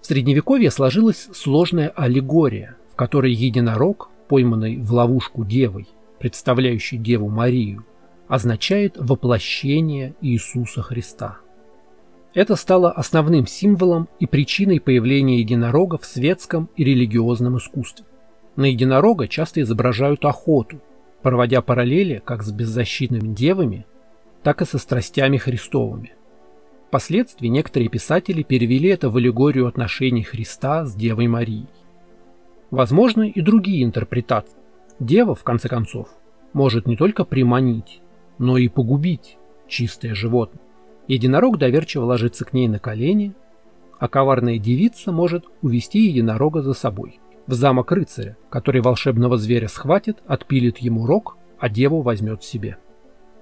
В 0.00 0.06
Средневековье 0.06 0.70
сложилась 0.70 1.28
сложная 1.32 1.88
аллегория, 1.88 2.76
в 2.92 2.96
которой 2.96 3.32
единорог, 3.32 4.10
пойманный 4.28 4.78
в 4.78 4.92
ловушку 4.92 5.44
девой, 5.44 5.86
представляющей 6.18 6.98
Деву 6.98 7.28
Марию, 7.28 7.84
означает 8.28 8.96
воплощение 8.96 10.14
Иисуса 10.20 10.82
Христа. 10.82 11.38
Это 12.36 12.54
стало 12.54 12.92
основным 12.92 13.46
символом 13.46 14.10
и 14.20 14.26
причиной 14.26 14.78
появления 14.78 15.38
единорога 15.38 15.96
в 15.96 16.04
светском 16.04 16.68
и 16.76 16.84
религиозном 16.84 17.56
искусстве. 17.56 18.04
На 18.56 18.66
единорога 18.66 19.26
часто 19.26 19.62
изображают 19.62 20.22
охоту, 20.26 20.82
проводя 21.22 21.62
параллели 21.62 22.20
как 22.22 22.42
с 22.42 22.52
беззащитными 22.52 23.32
девами, 23.32 23.86
так 24.42 24.60
и 24.60 24.66
со 24.66 24.76
страстями 24.76 25.38
Христовыми. 25.38 26.12
Впоследствии 26.88 27.48
некоторые 27.48 27.88
писатели 27.88 28.42
перевели 28.42 28.90
это 28.90 29.08
в 29.08 29.16
аллегорию 29.16 29.66
отношений 29.66 30.22
Христа 30.22 30.84
с 30.84 30.94
Девой 30.94 31.28
Марией. 31.28 31.70
Возможны 32.70 33.30
и 33.30 33.40
другие 33.40 33.82
интерпретации. 33.82 34.58
Дева, 35.00 35.34
в 35.34 35.42
конце 35.42 35.70
концов, 35.70 36.10
может 36.52 36.86
не 36.86 36.98
только 36.98 37.24
приманить, 37.24 38.02
но 38.36 38.58
и 38.58 38.68
погубить 38.68 39.38
чистое 39.68 40.14
животное. 40.14 40.65
Единорог 41.08 41.58
доверчиво 41.58 42.04
ложится 42.04 42.44
к 42.44 42.52
ней 42.52 42.68
на 42.68 42.78
колени, 42.78 43.34
а 43.98 44.08
коварная 44.08 44.58
девица 44.58 45.12
может 45.12 45.44
увести 45.62 46.00
единорога 46.00 46.62
за 46.62 46.74
собой 46.74 47.20
в 47.46 47.52
замок 47.54 47.92
рыцаря, 47.92 48.36
который 48.50 48.80
волшебного 48.80 49.36
зверя 49.36 49.68
схватит, 49.68 50.18
отпилит 50.26 50.78
ему 50.78 51.06
рог, 51.06 51.36
а 51.58 51.68
деву 51.68 52.02
возьмет 52.02 52.42
себе. 52.42 52.76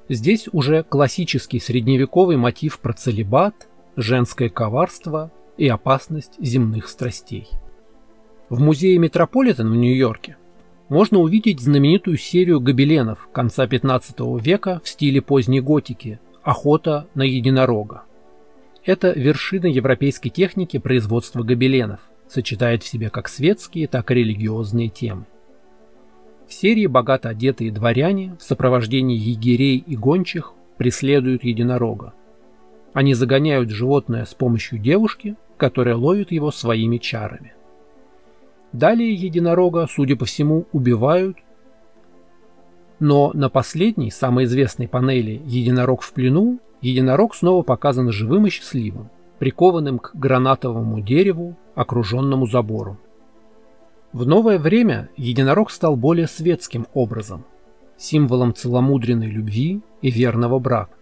Здесь 0.09 0.49
уже 0.53 0.83
классический 0.83 1.59
средневековый 1.59 2.37
мотив 2.37 2.79
про 2.79 2.93
целебат, 2.93 3.69
женское 3.97 4.51
коварство 4.51 5.33
и 5.57 5.67
опасность 5.69 6.35
земных 6.39 6.89
страстей. 6.89 7.49
В 8.51 8.61
музее 8.61 8.99
Метрополитен 8.99 9.71
в 9.71 9.75
Нью-Йорке 9.75 10.37
можно 10.91 11.19
увидеть 11.19 11.61
знаменитую 11.61 12.19
серию 12.19 12.61
гобеленов 12.61 13.29
конца 13.33 13.67
15 13.67 14.17
века 14.43 14.83
в 14.85 14.89
стиле 14.89 15.23
поздней 15.23 15.61
готики 15.61 16.21
«Охота 16.45 17.09
на 17.15 17.23
единорога». 17.23 18.03
Это 18.85 19.13
вершина 19.13 19.67
европейской 19.67 20.29
техники 20.29 20.79
производства 20.79 21.43
гобеленов, 21.43 22.01
сочетает 22.29 22.83
в 22.83 22.87
себе 22.87 23.09
как 23.09 23.29
светские, 23.29 23.89
так 23.89 24.11
и 24.11 24.15
религиозные 24.15 24.91
темы. 24.91 25.25
В 26.47 26.53
серии 26.53 26.87
богато 26.87 27.31
одетые 27.31 27.73
дворяне 27.73 28.37
в 28.39 28.43
сопровождении 28.43 29.17
егерей 29.17 29.79
и 29.79 29.97
гончих 29.97 30.53
преследуют 30.77 31.45
единорога. 31.45 32.13
Они 32.93 33.15
загоняют 33.15 33.71
животное 33.71 34.27
с 34.27 34.35
помощью 34.35 34.79
девушки, 34.79 35.37
которая 35.57 35.97
ловит 35.97 36.31
его 36.31 36.51
своими 36.51 36.99
чарами. 36.99 37.55
Далее 38.73 39.15
единорога, 39.15 39.87
судя 39.91 40.17
по 40.17 40.27
всему, 40.27 40.67
убивают, 40.73 41.39
но 43.01 43.33
на 43.35 43.49
последней, 43.49 44.11
самой 44.11 44.45
известной 44.45 44.89
панели 44.89 45.43
«Единорог 45.45 46.03
в 46.03 46.13
плену» 46.13 46.61
единорог 46.81 47.35
снова 47.35 47.63
показан 47.63 48.11
живым 48.11 48.47
и 48.47 48.51
счастливым, 48.51 49.11
прикованным 49.39 49.99
к 49.99 50.13
гранатовому 50.15 51.01
дереву, 51.01 51.57
окруженному 51.75 52.47
забору. 52.47 52.99
В 54.13 54.27
новое 54.27 54.59
время 54.59 55.09
единорог 55.17 55.71
стал 55.71 55.97
более 55.97 56.27
светским 56.27 56.87
образом, 56.93 57.45
символом 57.97 58.55
целомудренной 58.55 59.29
любви 59.29 59.81
и 60.03 60.11
верного 60.11 60.59
брака. 60.59 60.95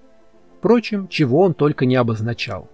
Впрочем, 0.58 1.08
чего 1.08 1.40
он 1.40 1.52
только 1.52 1.84
не 1.84 1.96
обозначал. 1.96 2.68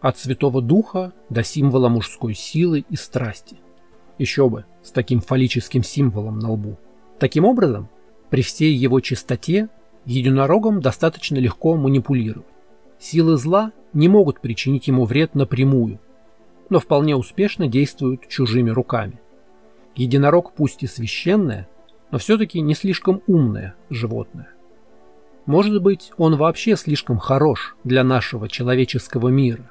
От 0.00 0.16
Святого 0.16 0.62
Духа 0.62 1.12
до 1.28 1.42
символа 1.42 1.88
мужской 1.88 2.32
силы 2.34 2.84
и 2.88 2.96
страсти– 2.96 3.58
еще 4.18 4.48
бы, 4.48 4.64
с 4.82 4.90
таким 4.90 5.20
фаллическим 5.20 5.82
символом 5.82 6.38
на 6.38 6.50
лбу. 6.50 6.76
Таким 7.18 7.44
образом, 7.44 7.88
при 8.30 8.42
всей 8.42 8.74
его 8.74 9.00
чистоте, 9.00 9.68
единорогом 10.04 10.80
достаточно 10.80 11.36
легко 11.36 11.76
манипулировать. 11.76 12.46
Силы 12.98 13.36
зла 13.36 13.72
не 13.92 14.08
могут 14.08 14.40
причинить 14.40 14.88
ему 14.88 15.04
вред 15.04 15.34
напрямую, 15.34 16.00
но 16.68 16.80
вполне 16.80 17.16
успешно 17.16 17.68
действуют 17.68 18.28
чужими 18.28 18.70
руками. 18.70 19.20
Единорог 19.94 20.52
пусть 20.52 20.82
и 20.82 20.86
священное, 20.86 21.68
но 22.10 22.18
все-таки 22.18 22.60
не 22.60 22.74
слишком 22.74 23.22
умное 23.26 23.74
животное. 23.90 24.48
Может 25.46 25.82
быть, 25.82 26.12
он 26.18 26.36
вообще 26.36 26.76
слишком 26.76 27.18
хорош 27.18 27.76
для 27.84 28.04
нашего 28.04 28.48
человеческого 28.48 29.28
мира, 29.28 29.70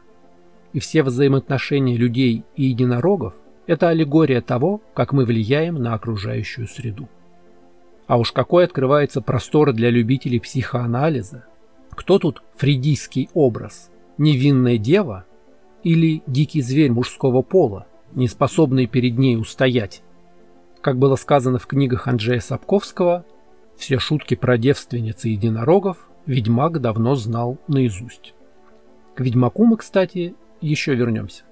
и 0.74 0.80
все 0.80 1.04
взаимоотношения 1.04 1.96
людей 1.96 2.44
и 2.56 2.66
единорогов– 2.66 3.34
это 3.68 3.90
аллегория 3.90 4.42
того, 4.42 4.82
как 4.94 5.14
мы 5.14 5.26
влияем 5.26 5.76
на 5.76 5.94
окружающую 5.94 6.68
среду. 6.68 7.08
А 8.08 8.18
уж 8.18 8.32
какой 8.32 8.64
открывается 8.64 9.22
простор 9.22 9.74
для 9.74 9.90
любителей 9.90 10.40
психоанализа. 10.40 11.46
Кто 11.92 12.20
тут 12.20 12.42
фридийский 12.56 13.30
образ? 13.34 13.92
Невинная 14.18 14.78
дева 14.78 15.26
или 15.84 16.24
дикий 16.26 16.62
зверь 16.62 16.92
мужского 16.92 17.42
пола, 17.42 17.86
не 18.14 18.28
способный 18.28 18.88
перед 18.88 19.18
ней 19.18 19.38
устоять? 19.38 20.02
Как 20.82 20.98
было 20.98 21.18
сказано 21.18 21.60
в 21.60 21.68
книгах 21.68 22.08
Анджея 22.08 22.40
Сапковского, 22.40 23.26
все 23.78 24.00
шутки 24.00 24.36
про 24.36 24.58
девственниц 24.58 25.26
и 25.26 25.32
единорогов 25.32 26.10
ведьмак 26.26 26.80
давно 26.80 27.16
знал 27.16 27.58
наизусть. 27.68 28.34
К 29.16 29.22
ведьмаку 29.22 29.66
мы, 29.66 29.78
кстати, 29.78 30.34
еще 30.62 30.96
вернемся. 30.96 31.44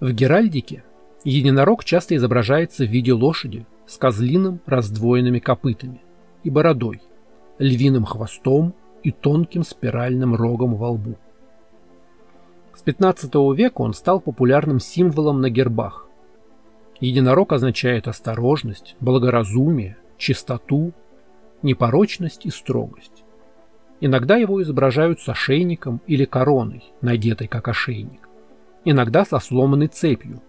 В 0.00 0.12
геральдике 0.12 0.84
единорог 1.24 1.84
часто 1.84 2.16
изображается 2.16 2.84
в 2.84 2.88
виде 2.88 3.12
лошади 3.12 3.66
с 3.86 3.96
козлиным 3.96 4.60
раздвоенными 4.66 5.38
копытами 5.38 6.00
и 6.44 6.50
бородой, 6.50 7.00
львиным 7.58 8.04
хвостом 8.04 8.74
и 9.02 9.10
тонким 9.10 9.62
спиральным 9.62 10.34
рогом 10.34 10.74
во 10.76 10.90
лбу. 10.90 11.16
С 12.74 12.82
15 12.82 13.34
века 13.54 13.82
он 13.82 13.92
стал 13.92 14.20
популярным 14.20 14.80
символом 14.80 15.40
на 15.40 15.50
гербах. 15.50 16.06
Единорог 17.00 17.52
означает 17.52 18.08
осторожность, 18.08 18.96
благоразумие, 19.00 19.96
чистоту, 20.16 20.92
непорочность 21.62 22.46
и 22.46 22.50
строгость. 22.50 23.24
Иногда 24.00 24.36
его 24.36 24.62
изображают 24.62 25.20
с 25.20 25.28
ошейником 25.28 26.00
или 26.06 26.24
короной, 26.24 26.82
надетой 27.02 27.46
как 27.46 27.68
ошейник. 27.68 28.28
Иногда 28.84 29.24
со 29.24 29.38
сломанной 29.38 29.86
цепью, 29.86 30.42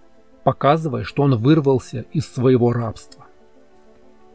показывая, 0.43 1.03
что 1.03 1.23
он 1.23 1.35
вырвался 1.37 2.05
из 2.13 2.25
своего 2.27 2.73
рабства. 2.73 3.22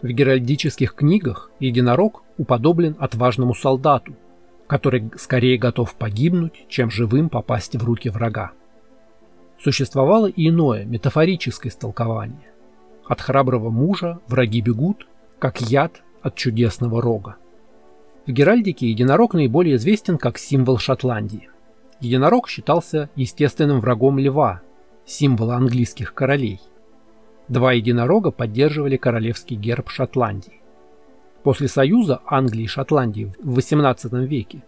В 0.01 0.07
геральдических 0.07 0.95
книгах 0.95 1.51
единорог 1.59 2.23
уподоблен 2.37 2.97
отважному 3.01 3.55
солдату, 3.55 4.15
который 4.69 5.11
скорее 5.17 5.59
готов 5.59 5.95
погибнуть, 5.97 6.67
чем 6.69 6.91
живым 6.91 7.29
попасть 7.29 7.75
в 7.75 7.85
руки 7.85 8.09
врага. 8.09 8.53
Существовало 9.59 10.27
и 10.27 10.49
иное, 10.49 10.85
метафорическое 10.85 11.73
истолкование. 11.73 12.53
От 13.07 13.21
храброго 13.21 13.71
мужа 13.71 14.21
враги 14.29 14.61
бегут, 14.61 15.09
как 15.41 15.61
яд 15.61 16.03
от 16.23 16.37
чудесного 16.37 17.03
рога. 17.03 17.37
В 18.27 18.31
геральдике 18.31 18.89
единорог 18.89 19.35
наиболее 19.35 19.77
известен 19.77 20.17
как 20.17 20.39
символ 20.39 20.79
Шотландии. 20.79 21.49
Единорог 22.01 22.49
считался 22.49 23.11
естественным 23.17 23.81
врагом 23.81 24.19
льва, 24.19 24.61
символа 25.07 25.57
английских 25.57 26.15
королей. 26.15 26.61
Два 27.49 27.73
единорога 27.73 28.31
поддерживали 28.31 28.97
королевский 28.97 29.57
герб 29.57 29.89
Шотландии. 29.89 30.61
После 31.43 31.69
союза 31.69 32.21
Англии 32.27 32.65
и 32.65 32.69
Шотландии 32.69 33.33
в 33.43 33.59
XVIII 33.59 34.27
веке 34.27 34.63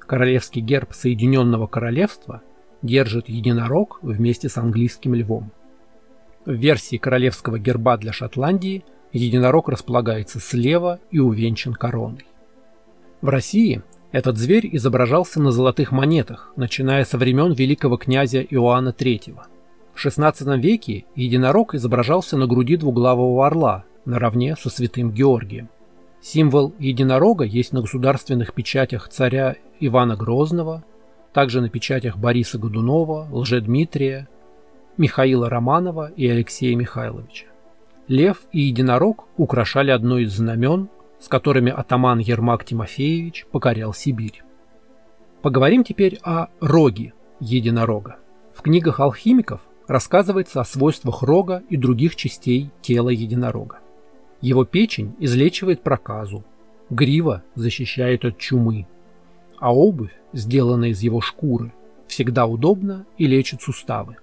королевский 0.00 0.60
герб 0.60 0.92
Соединенного 0.92 1.66
Королевства 1.66 2.42
держит 2.82 3.28
единорог 3.28 4.00
вместе 4.02 4.48
с 4.48 4.58
английским 4.58 5.14
львом. 5.14 5.52
В 6.44 6.52
версии 6.52 6.96
королевского 6.96 7.58
герба 7.58 7.96
для 7.96 8.12
Шотландии 8.12 8.84
единорог 9.12 9.68
располагается 9.68 10.40
слева 10.40 10.98
и 11.10 11.20
увенчан 11.20 11.72
короной. 11.72 12.26
В 13.22 13.28
России 13.28 13.82
этот 14.12 14.36
зверь 14.36 14.68
изображался 14.72 15.40
на 15.40 15.50
золотых 15.50 15.92
монетах, 15.92 16.52
начиная 16.56 17.04
со 17.04 17.16
времен 17.16 17.52
великого 17.52 17.96
князя 17.96 18.42
Иоанна 18.42 18.90
III. 18.90 19.36
В 19.94 20.04
XVI 20.04 20.58
веке 20.58 21.04
единорог 21.14 21.74
изображался 21.74 22.36
на 22.36 22.46
груди 22.46 22.76
двуглавого 22.76 23.46
орла, 23.46 23.84
наравне 24.04 24.56
со 24.56 24.68
святым 24.68 25.12
Георгием. 25.12 25.68
Символ 26.20 26.74
единорога 26.78 27.44
есть 27.44 27.72
на 27.72 27.80
государственных 27.80 28.54
печатях 28.54 29.08
царя 29.08 29.56
Ивана 29.78 30.16
Грозного, 30.16 30.84
также 31.32 31.60
на 31.60 31.68
печатях 31.68 32.16
Бориса 32.16 32.58
Годунова, 32.58 33.28
Лжедмитрия, 33.30 34.28
Михаила 34.96 35.48
Романова 35.48 36.10
и 36.16 36.28
Алексея 36.28 36.76
Михайловича. 36.76 37.46
Лев 38.08 38.42
и 38.52 38.60
единорог 38.60 39.26
украшали 39.36 39.90
одно 39.90 40.18
из 40.18 40.32
знамен, 40.32 40.88
с 41.18 41.28
которыми 41.28 41.72
атаман 41.72 42.18
Ермак 42.18 42.64
Тимофеевич 42.64 43.46
покорял 43.50 43.94
Сибирь. 43.94 44.42
Поговорим 45.42 45.84
теперь 45.84 46.18
о 46.22 46.48
роге 46.60 47.12
единорога. 47.40 48.16
В 48.54 48.62
книгах 48.62 49.00
алхимиков 49.00 49.60
рассказывается 49.86 50.60
о 50.60 50.64
свойствах 50.64 51.22
рога 51.22 51.62
и 51.68 51.76
других 51.76 52.16
частей 52.16 52.70
тела 52.82 53.10
единорога. 53.10 53.80
Его 54.40 54.64
печень 54.64 55.14
излечивает 55.18 55.82
проказу, 55.82 56.44
грива 56.90 57.42
защищает 57.54 58.24
от 58.24 58.38
чумы, 58.38 58.86
а 59.58 59.74
обувь, 59.74 60.12
сделанная 60.32 60.90
из 60.90 61.00
его 61.00 61.20
шкуры, 61.20 61.72
всегда 62.06 62.46
удобна 62.46 63.06
и 63.16 63.26
лечит 63.26 63.62
суставы. 63.62 64.16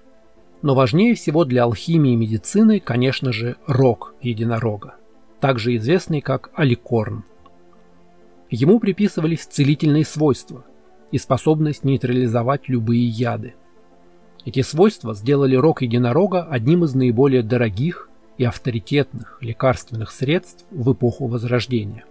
Но 0.62 0.76
важнее 0.76 1.16
всего 1.16 1.44
для 1.46 1.64
алхимии 1.64 2.14
и 2.14 2.18
медицины, 2.18 2.80
конечно 2.80 3.34
же, 3.34 3.56
рог 3.66 4.14
единорога, 4.22 4.96
также 5.40 5.76
известный 5.78 6.22
как 6.22 6.52
аликорн. 6.54 7.24
Ему 8.52 8.80
приписывались 8.80 9.46
целительные 9.46 10.06
свойства 10.06 10.64
и 11.12 11.18
способность 11.18 11.84
нейтрализовать 11.84 12.70
любые 12.70 13.08
яды. 13.08 13.56
Эти 14.46 14.62
свойства 14.62 15.14
сделали 15.14 15.56
рог 15.56 15.82
единорога 15.82 16.44
одним 16.44 16.84
из 16.84 16.96
наиболее 16.96 17.44
дорогих 17.44 18.10
и 18.38 18.44
авторитетных 18.44 19.38
лекарственных 19.42 20.10
средств 20.12 20.66
в 20.72 20.94
эпоху 20.94 21.28
Возрождения. 21.28 22.06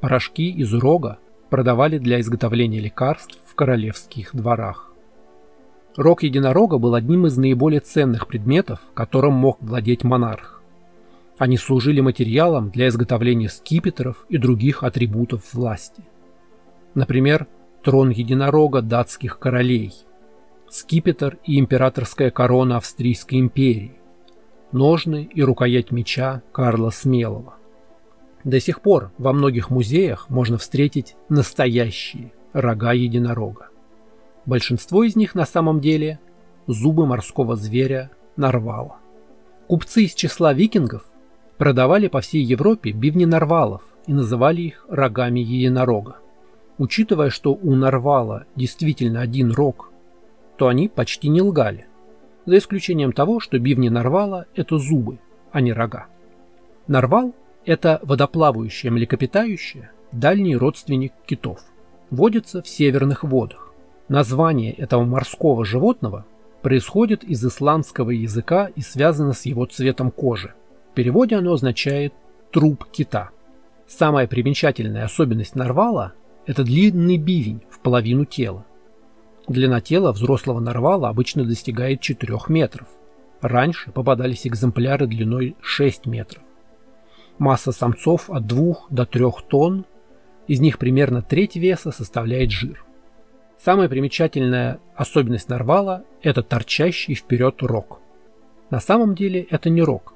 Порошки 0.00 0.50
из 0.50 0.72
рога 0.74 1.18
продавали 1.50 1.98
для 1.98 2.20
изготовления 2.20 2.80
лекарств 2.80 3.38
в 3.44 3.54
королевских 3.54 4.34
дворах. 4.34 4.92
Рог 5.96 6.22
единорога 6.22 6.78
был 6.78 6.94
одним 6.94 7.26
из 7.26 7.36
наиболее 7.36 7.80
ценных 7.80 8.26
предметов, 8.26 8.80
которым 8.94 9.34
мог 9.34 9.58
владеть 9.60 10.04
монарх. 10.04 10.62
Они 11.38 11.56
служили 11.56 12.00
материалом 12.00 12.70
для 12.70 12.88
изготовления 12.88 13.48
скипетров 13.48 14.26
и 14.28 14.36
других 14.36 14.82
атрибутов 14.82 15.54
власти. 15.54 16.02
Например, 16.94 17.46
трон 17.82 18.10
единорога 18.10 18.82
датских 18.82 19.38
королей, 19.38 19.92
скипетр 20.70 21.38
и 21.44 21.58
императорская 21.58 22.30
корона 22.30 22.76
Австрийской 22.76 23.40
империи, 23.40 23.98
ножны 24.72 25.28
и 25.32 25.42
рукоять 25.42 25.90
меча 25.90 26.42
Карла 26.52 26.90
Смелого. 26.90 27.54
До 28.44 28.58
сих 28.60 28.80
пор 28.80 29.10
во 29.18 29.32
многих 29.32 29.68
музеях 29.68 30.30
можно 30.30 30.56
встретить 30.58 31.16
настоящие 31.28 32.32
рога 32.52 32.92
единорога. 32.92 33.68
Большинство 34.46 35.02
из 35.04 35.16
них 35.16 35.34
на 35.34 35.44
самом 35.44 35.80
деле 35.80 36.20
зубы 36.66 37.06
морского 37.06 37.56
зверя 37.56 38.10
нарвала. 38.36 38.98
Купцы 39.66 40.04
из 40.04 40.14
числа 40.14 40.54
викингов 40.54 41.04
продавали 41.58 42.08
по 42.08 42.20
всей 42.20 42.42
Европе 42.42 42.92
бивни 42.92 43.24
нарвалов 43.24 43.82
и 44.06 44.12
называли 44.12 44.62
их 44.62 44.86
рогами 44.88 45.40
единорога. 45.40 46.16
Учитывая, 46.78 47.28
что 47.28 47.52
у 47.52 47.74
нарвала 47.74 48.44
действительно 48.56 49.20
один 49.20 49.52
рог, 49.52 49.89
то 50.60 50.68
они 50.68 50.88
почти 50.88 51.30
не 51.30 51.40
лгали, 51.40 51.86
за 52.44 52.58
исключением 52.58 53.14
того, 53.14 53.40
что 53.40 53.58
бивни 53.58 53.88
нарвала– 53.88 54.44
это 54.54 54.76
зубы, 54.76 55.18
а 55.52 55.62
не 55.62 55.72
рога. 55.72 56.08
Нарвал 56.86 57.34
это 57.64 57.98
водоплавающее 58.02 58.92
млекопитающее, 58.92 59.90
дальний 60.12 60.54
родственник 60.54 61.14
китов. 61.24 61.60
Водится 62.10 62.60
в 62.60 62.68
северных 62.68 63.24
водах. 63.24 63.72
Название 64.08 64.74
этого 64.74 65.04
морского 65.04 65.64
животного 65.64 66.26
происходит 66.60 67.24
из 67.24 67.42
исландского 67.42 68.10
языка 68.10 68.68
и 68.76 68.82
связано 68.82 69.32
с 69.32 69.46
его 69.46 69.64
цветом 69.64 70.10
кожи. 70.10 70.52
В 70.90 70.94
переводе 70.94 71.36
оно 71.36 71.54
означает 71.54 72.12
«труп 72.52 72.84
кита». 72.92 73.30
Самая 73.86 74.26
примечательная 74.26 75.06
особенность 75.06 75.54
нарвала– 75.54 76.12
это 76.44 76.64
длинный 76.64 77.16
бивень 77.16 77.62
в 77.70 77.80
половину 77.80 78.26
тела. 78.26 78.66
Длина 79.50 79.80
тела 79.80 80.12
взрослого 80.12 80.60
нарвала 80.60 81.08
обычно 81.08 81.44
достигает 81.44 82.00
4 82.00 82.38
метров. 82.46 82.86
Раньше 83.40 83.90
попадались 83.90 84.46
экземпляры 84.46 85.08
длиной 85.08 85.56
6 85.60 86.06
метров. 86.06 86.44
Масса 87.38 87.72
самцов 87.72 88.30
от 88.30 88.46
2 88.46 88.74
до 88.90 89.06
3 89.06 89.24
тонн, 89.48 89.86
из 90.46 90.60
них 90.60 90.78
примерно 90.78 91.20
треть 91.20 91.56
веса 91.56 91.90
составляет 91.90 92.52
жир. 92.52 92.84
Самая 93.58 93.88
примечательная 93.88 94.78
особенность 94.94 95.48
нарвала– 95.48 96.04
это 96.22 96.44
торчащий 96.44 97.16
вперед 97.16 97.60
рог. 97.60 97.98
На 98.70 98.78
самом 98.78 99.16
деле 99.16 99.40
это 99.50 99.68
не 99.68 99.82
рог. 99.82 100.14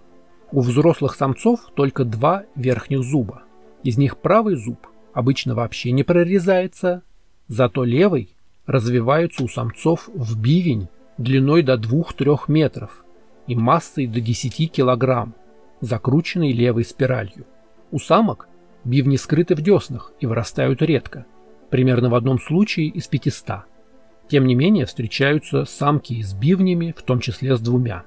У 0.53 0.61
взрослых 0.61 1.17
самцов 1.17 1.73
только 1.75 2.05
два 2.05 2.45
верхних 2.55 3.03
зуба. 3.03 3.43
Из 3.83 3.99
них 3.99 4.17
правый 4.17 4.55
зуб 4.55 4.87
обычно 5.13 5.57
вообще 5.57 5.91
не 5.91 6.05
прорезается, 6.05 7.03
зато 7.49 7.83
левый 7.83 8.34
развивается 8.67 9.45
у 9.45 9.49
самцов 9.49 10.09
в 10.15 10.41
бивень 10.41 10.89
длиной 11.19 11.63
до 11.63 11.75
2-3 11.75 12.41
метров 12.49 13.05
и 13.47 13.55
массой 13.55 14.07
до 14.07 14.21
10 14.21 14.71
килограмм 14.71 15.35
закрученный 15.81 16.53
левой 16.53 16.85
спиралью. 16.85 17.47
У 17.91 17.99
самок 17.99 18.49
бивни 18.85 19.17
скрыты 19.17 19.55
в 19.55 19.61
деснах 19.61 20.13
и 20.21 20.27
вырастают 20.27 20.83
редко, 20.83 21.27
примерно 21.71 22.09
в 22.09 22.15
одном 22.15 22.39
случае 22.41 22.89
из 22.89 23.07
500. 23.07 23.65
Тем 24.29 24.47
не 24.47 24.55
менее 24.55 24.87
встречаются 24.87 25.65
самки 25.65 26.23
с 26.23 26.33
бивнями, 26.33 26.95
в 26.97 27.03
том 27.03 27.21
числе 27.21 27.57
с 27.57 27.61
двумя. 27.61 28.05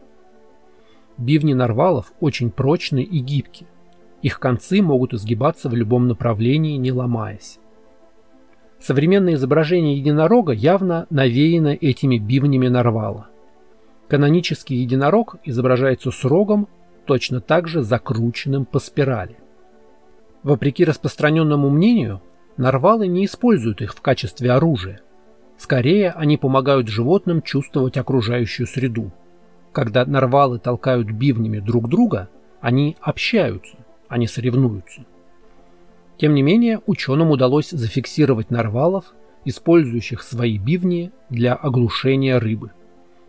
Бивни 1.18 1.54
нарвалов 1.54 2.12
очень 2.20 2.52
прочны 2.52 3.04
и 3.04 3.20
гибки. 3.20 3.68
Их 4.22 4.40
концы 4.40 4.82
могут 4.82 5.14
изгибаться 5.14 5.70
в 5.70 5.76
любом 5.76 6.08
направлении, 6.08 6.78
не 6.78 6.92
ломаясь. 6.92 7.60
Современное 8.80 9.34
изображение 9.34 9.98
единорога 9.98 10.52
явно 10.52 11.08
навеяно 11.10 11.70
этими 11.70 12.18
бивнями 12.18 12.68
нарвала. 12.68 13.28
Канонический 14.08 14.78
единорог 14.78 15.38
изображается 15.44 16.12
с 16.12 16.24
рогом 16.24 16.68
точно 17.06 17.42
так 17.42 17.68
же 17.68 17.82
закрученным 17.82 18.66
по 18.66 18.80
спирали. 18.80 19.38
Вопреки 20.44 20.86
распространенному 20.86 21.70
мнению, 21.70 22.22
нарвалы 22.58 23.08
не 23.08 23.26
используют 23.26 23.82
их 23.82 23.94
в 23.94 24.02
качестве 24.02 24.52
оружия. 24.52 25.02
Скорее, 25.58 26.12
они 26.12 26.38
помогают 26.38 26.88
животным 26.88 27.42
чувствовать 27.42 27.98
окружающую 27.98 28.68
среду. 28.68 29.12
Когда 29.72 30.06
нарвалы 30.06 30.60
толкают 30.60 31.10
бивнями 31.10 31.60
друг 31.60 31.90
друга, 31.90 32.30
они 32.62 32.96
общаются, 33.02 33.76
они 34.08 34.28
соревнуются. 34.28 35.02
Тем 36.18 36.34
не 36.34 36.42
менее, 36.42 36.82
ученым 36.88 37.30
удалось 37.30 37.70
зафиксировать 37.70 38.50
нарвалов, 38.50 39.14
использующих 39.46 40.24
свои 40.24 40.58
бивни 40.58 41.12
для 41.30 41.54
оглушения 41.54 42.40
рыбы. 42.40 42.72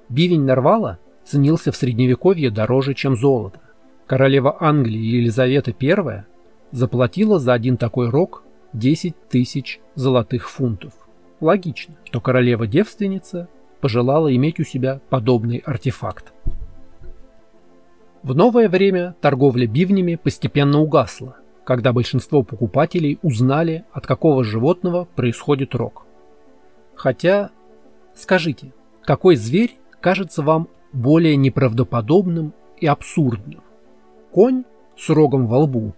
Бивень 0.09 0.44
нарвала 0.44 0.98
ценился 1.24 1.70
в 1.70 1.77
средневековье 1.77 2.51
дороже, 2.51 2.94
чем 2.94 3.14
золото. 3.14 3.61
Королева 4.07 4.57
Англии 4.61 4.98
Елизавета 4.98 5.74
I 5.79 6.24
заплатила 6.72 7.38
за 7.38 7.53
один 7.53 7.77
такой 7.77 8.09
рог 8.09 8.42
10 8.72 9.14
тысяч 9.29 9.81
золотых 9.94 10.48
фунтов. 10.48 10.92
Логично, 11.40 11.94
что 12.05 12.20
королева-девственница 12.20 13.48
пожелала 13.81 14.35
иметь 14.35 14.59
у 14.61 14.64
себя 14.64 15.01
подобный 15.11 15.59
артефакт. 15.59 16.33
В 18.22 18.35
новое 18.35 18.68
время 18.68 19.14
торговля 19.20 19.66
бивнями 19.66 20.16
постепенно 20.16 20.81
угасла, 20.81 21.37
когда 21.68 21.92
большинство 21.92 22.42
покупателей 22.42 23.18
узнали, 23.20 23.85
от 23.92 24.07
какого 24.07 24.42
животного 24.42 25.04
происходит 25.04 25.74
рог. 25.74 26.07
Хотя, 26.94 27.50
скажите, 28.14 28.72
какой 29.02 29.37
зверь 29.37 29.76
кажется 30.00 30.40
вам 30.42 30.68
более 30.94 31.37
неправдоподобным 31.37 32.54
и 32.78 32.87
абсурдным? 32.87 33.61
Конь 34.33 34.64
с 34.96 35.11
рогом 35.11 35.46
во 35.46 35.59
лбу 35.59 35.92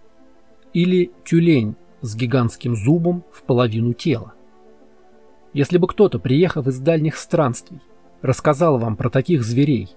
или 0.73 1.09
тюлень 1.23 1.77
с 2.01 2.17
гигантским 2.17 2.75
зубом 2.75 3.23
в 3.31 3.43
половину 3.43 3.93
тела? 3.93 4.33
Если 5.53 5.77
бы 5.77 5.87
кто-то, 5.87 6.19
приехав 6.19 6.67
из 6.67 6.79
дальних 6.79 7.15
странствий, 7.15 7.79
рассказал 8.21 8.77
вам 8.77 8.97
про 8.97 9.09
таких 9.09 9.41
зверей, 9.41 9.87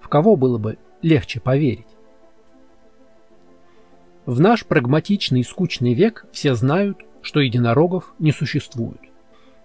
в 0.00 0.08
кого 0.08 0.36
было 0.36 0.56
бы 0.56 0.78
легче 1.02 1.38
поверить? 1.38 1.91
В 4.26 4.40
наш 4.40 4.64
прагматичный 4.64 5.40
и 5.40 5.44
скучный 5.44 5.94
век 5.94 6.26
все 6.32 6.54
знают, 6.54 6.98
что 7.22 7.40
единорогов 7.40 8.14
не 8.20 8.30
существует. 8.30 9.00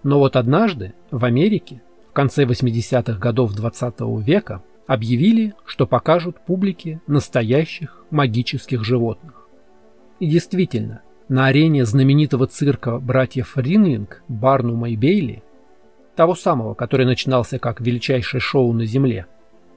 Но 0.02 0.18
вот 0.18 0.34
однажды 0.34 0.94
в 1.10 1.24
Америке 1.24 1.82
в 2.10 2.12
конце 2.12 2.44
80-х 2.44 3.18
годов 3.18 3.54
20 3.54 4.00
-го 4.00 4.20
века 4.20 4.62
объявили, 4.88 5.54
что 5.64 5.86
покажут 5.86 6.40
публике 6.44 7.00
настоящих 7.06 8.04
магических 8.10 8.84
животных. 8.84 9.46
И 10.18 10.26
действительно, 10.26 11.02
на 11.28 11.46
арене 11.46 11.84
знаменитого 11.84 12.46
цирка 12.46 12.98
братьев 12.98 13.56
Ринлинг, 13.56 14.22
Барнума 14.26 14.90
и 14.90 14.96
Бейли, 14.96 15.42
того 16.16 16.34
самого, 16.34 16.74
который 16.74 17.06
начинался 17.06 17.60
как 17.60 17.80
величайшее 17.80 18.40
шоу 18.40 18.72
на 18.72 18.86
Земле, 18.86 19.26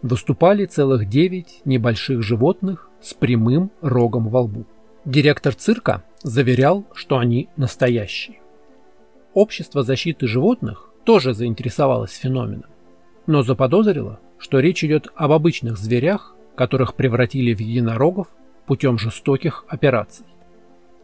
выступали 0.02 0.66
целых 0.66 1.08
девять 1.08 1.62
небольших 1.66 2.24
животных 2.24 2.90
с 3.02 3.14
прямым 3.14 3.72
рогом 3.82 4.30
во 4.30 4.42
лбу. 4.42 4.66
Директор 5.06 5.54
цирка 5.54 6.04
заверял, 6.24 6.86
что 6.94 7.18
они 7.18 7.50
настоящие. 7.58 8.40
Общество 9.34 9.84
защиты 9.84 10.28
животных 10.28 10.90
тоже 11.04 11.34
заинтересовалось 11.34 12.16
феноменом, 12.16 12.70
но 13.26 13.44
заподозрило, 13.44 14.20
что 14.38 14.60
речь 14.60 14.84
идет 14.84 15.08
об 15.16 15.32
обычных 15.32 15.78
зверях, 15.78 16.36
которых 16.56 16.96
превратили 16.96 17.54
в 17.54 17.60
единорогов 17.60 18.28
путем 18.66 18.98
жестоких 18.98 19.66
операций. 19.68 20.26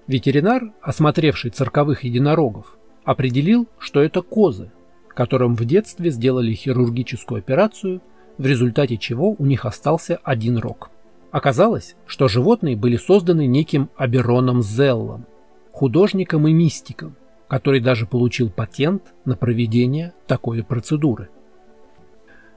Ветеринар, 0.07 0.71
осмотревший 0.81 1.51
цирковых 1.51 2.03
единорогов, 2.03 2.77
определил, 3.03 3.67
что 3.79 4.01
это 4.01 4.21
козы, 4.21 4.71
которым 5.09 5.55
в 5.55 5.65
детстве 5.65 6.11
сделали 6.11 6.53
хирургическую 6.53 7.39
операцию, 7.39 8.01
в 8.37 8.45
результате 8.45 8.97
чего 8.97 9.35
у 9.37 9.45
них 9.45 9.65
остался 9.65 10.19
один 10.23 10.57
рог. 10.57 10.89
Оказалось, 11.31 11.95
что 12.05 12.27
животные 12.27 12.75
были 12.75 12.97
созданы 12.97 13.45
неким 13.47 13.89
Абероном 13.95 14.61
Зеллом, 14.61 15.25
художником 15.71 16.47
и 16.47 16.53
мистиком, 16.53 17.15
который 17.47 17.79
даже 17.79 18.05
получил 18.05 18.49
патент 18.49 19.13
на 19.25 19.35
проведение 19.35 20.13
такой 20.25 20.63
процедуры. 20.63 21.29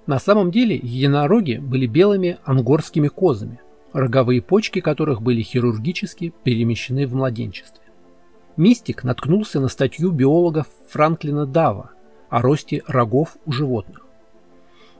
На 0.07 0.19
самом 0.19 0.51
деле 0.51 0.77
единороги 0.77 1.57
были 1.57 1.87
белыми 1.87 2.39
ангорскими 2.45 3.09
козами– 3.09 3.61
роговые 3.93 4.43
почки 4.43 4.81
которых 4.81 5.23
были 5.23 5.43
хирургически 5.43 6.33
перемещены 6.45 7.07
в 7.07 7.15
младенчестве. 7.15 7.83
Мистик 8.57 9.05
наткнулся 9.05 9.61
на 9.61 9.69
статью 9.69 10.11
биолога 10.11 10.67
Франклина 10.89 11.47
Дава 11.47 11.91
о 12.29 12.43
росте 12.43 12.83
рогов 12.87 13.37
у 13.47 13.53
животных. 13.53 14.07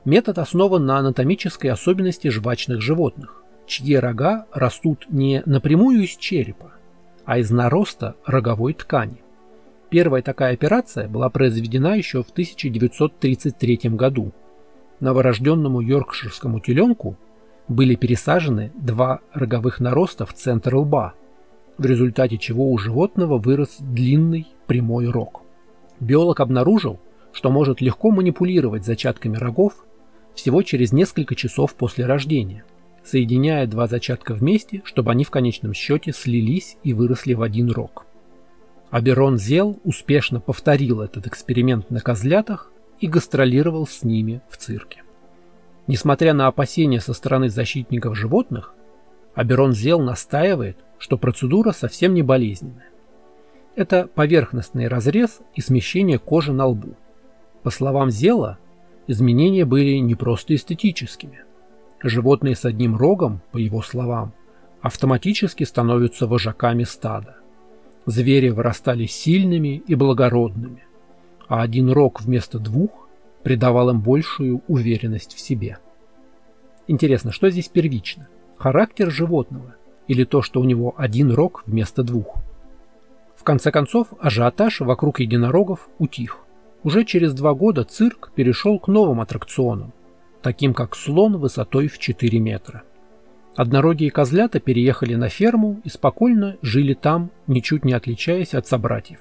Метод 0.03 0.39
основан 0.39 0.83
на 0.85 0.97
анатомической 0.97 1.69
особенности 1.69 2.29
жвачных 2.29 2.81
животных, 2.81 3.43
чьи 3.67 3.95
рога 3.95 4.47
растут 4.51 5.05
не 5.09 5.43
напрямую 5.45 6.03
из 6.03 6.15
черепа, 6.17 6.71
а 7.23 7.37
из 7.37 7.51
нароста 7.51 8.15
роговой 8.25 8.73
ткани. 8.73 9.21
Первая 9.91 10.23
такая 10.23 10.53
операция 10.53 11.07
была 11.07 11.29
произведена 11.29 11.95
еще 11.95 12.23
в 12.23 12.31
1933 12.31 13.91
году. 13.91 14.31
Новорожденному 15.01 15.81
йоркширскому 15.81 16.61
теленку 16.61 17.15
были 17.67 17.93
пересажены 17.93 18.71
два 18.75 19.19
роговых 19.33 19.79
нароста 19.79 20.25
в 20.25 20.33
центр 20.33 20.77
лба, 20.77 21.13
в 21.77 21.85
результате 21.85 22.39
чего 22.39 22.71
у 22.71 22.77
животного 22.79 23.37
вырос 23.37 23.77
длинный 23.79 24.47
прямой 24.65 25.09
рог. 25.09 25.43
Биолог 25.99 26.39
обнаружил, 26.39 26.99
что 27.33 27.51
может 27.51 27.81
легко 27.81 28.09
манипулировать 28.09 28.83
зачатками 28.83 29.37
рогов 29.37 29.85
всего 30.35 30.61
через 30.61 30.91
несколько 30.91 31.35
часов 31.35 31.75
после 31.75 32.05
рождения, 32.05 32.63
соединяя 33.03 33.67
два 33.67 33.87
зачатка 33.87 34.33
вместе, 34.33 34.81
чтобы 34.85 35.11
они 35.11 35.23
в 35.23 35.31
конечном 35.31 35.73
счете 35.73 36.11
слились 36.11 36.77
и 36.83 36.93
выросли 36.93 37.33
в 37.33 37.41
один 37.41 37.71
рог. 37.71 38.05
Аберон 38.89 39.37
Зел 39.37 39.79
успешно 39.83 40.39
повторил 40.39 41.01
этот 41.01 41.27
эксперимент 41.27 41.89
на 41.89 42.01
козлятах 42.01 42.71
и 42.99 43.07
гастролировал 43.07 43.87
с 43.87 44.03
ними 44.03 44.41
в 44.49 44.57
цирке. 44.57 45.03
Несмотря 45.87 46.33
на 46.33 46.47
опасения 46.47 46.99
со 46.99 47.13
стороны 47.13 47.49
защитников 47.49 48.17
животных, 48.17 48.73
Аберон 49.33 49.73
Зел 49.73 50.01
настаивает, 50.01 50.77
что 50.99 51.17
процедура 51.17 51.71
совсем 51.71 52.13
не 52.13 52.21
болезненная. 52.21 52.89
Это 53.75 54.07
поверхностный 54.07 54.87
разрез 54.87 55.39
и 55.55 55.61
смещение 55.61 56.19
кожи 56.19 56.51
на 56.51 56.65
лбу. 56.67 56.95
По 57.63 57.69
словам 57.69 58.11
Зела, 58.11 58.59
изменения 59.07 59.65
были 59.65 59.95
не 59.97 60.15
просто 60.15 60.55
эстетическими. 60.55 61.43
Животные 62.03 62.55
с 62.55 62.65
одним 62.65 62.95
рогом, 62.95 63.41
по 63.51 63.57
его 63.57 63.81
словам, 63.81 64.33
автоматически 64.81 65.63
становятся 65.63 66.27
вожаками 66.27 66.83
стада. 66.83 67.37
Звери 68.05 68.49
вырастали 68.49 69.05
сильными 69.05 69.83
и 69.85 69.95
благородными, 69.95 70.83
а 71.47 71.61
один 71.61 71.91
рог 71.91 72.21
вместо 72.21 72.57
двух 72.57 73.07
придавал 73.43 73.89
им 73.91 74.01
большую 74.01 74.63
уверенность 74.67 75.33
в 75.33 75.39
себе. 75.39 75.77
Интересно, 76.87 77.31
что 77.31 77.49
здесь 77.49 77.69
первично? 77.69 78.27
Характер 78.57 79.11
животного 79.11 79.75
или 80.07 80.23
то, 80.23 80.41
что 80.41 80.59
у 80.59 80.63
него 80.63 80.93
один 80.97 81.31
рог 81.31 81.63
вместо 81.65 82.03
двух? 82.03 82.37
В 83.35 83.43
конце 83.43 83.71
концов, 83.71 84.07
ажиотаж 84.19 84.81
вокруг 84.81 85.19
единорогов 85.19 85.89
утих. 85.99 86.39
Уже 86.83 87.03
через 87.03 87.33
два 87.33 87.53
года 87.53 87.83
цирк 87.83 88.31
перешел 88.33 88.79
к 88.79 88.87
новым 88.87 89.21
аттракционам, 89.21 89.93
таким 90.41 90.73
как 90.73 90.95
слон 90.95 91.37
высотой 91.37 91.87
в 91.87 91.99
4 91.99 92.39
метра. 92.39 92.83
Однорогие 93.55 94.09
козлята 94.09 94.59
переехали 94.59 95.15
на 95.15 95.29
ферму 95.29 95.81
и 95.83 95.89
спокойно 95.89 96.57
жили 96.61 96.93
там, 96.93 97.31
ничуть 97.47 97.85
не 97.85 97.93
отличаясь 97.93 98.53
от 98.53 98.65
собратьев. 98.65 99.19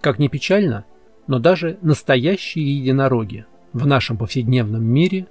Как 0.00 0.18
ни 0.18 0.28
печально, 0.28 0.84
но 1.26 1.38
даже 1.38 1.78
настоящие 1.80 2.78
единороги 2.78 3.46
в 3.72 3.86
нашем 3.86 4.18
повседневном 4.18 4.84
мире 4.84 5.28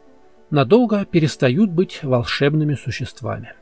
надолго 0.49 1.05
перестают 1.05 1.69
быть 1.69 1.99
волшебными 2.03 2.75
существами. 2.75 3.53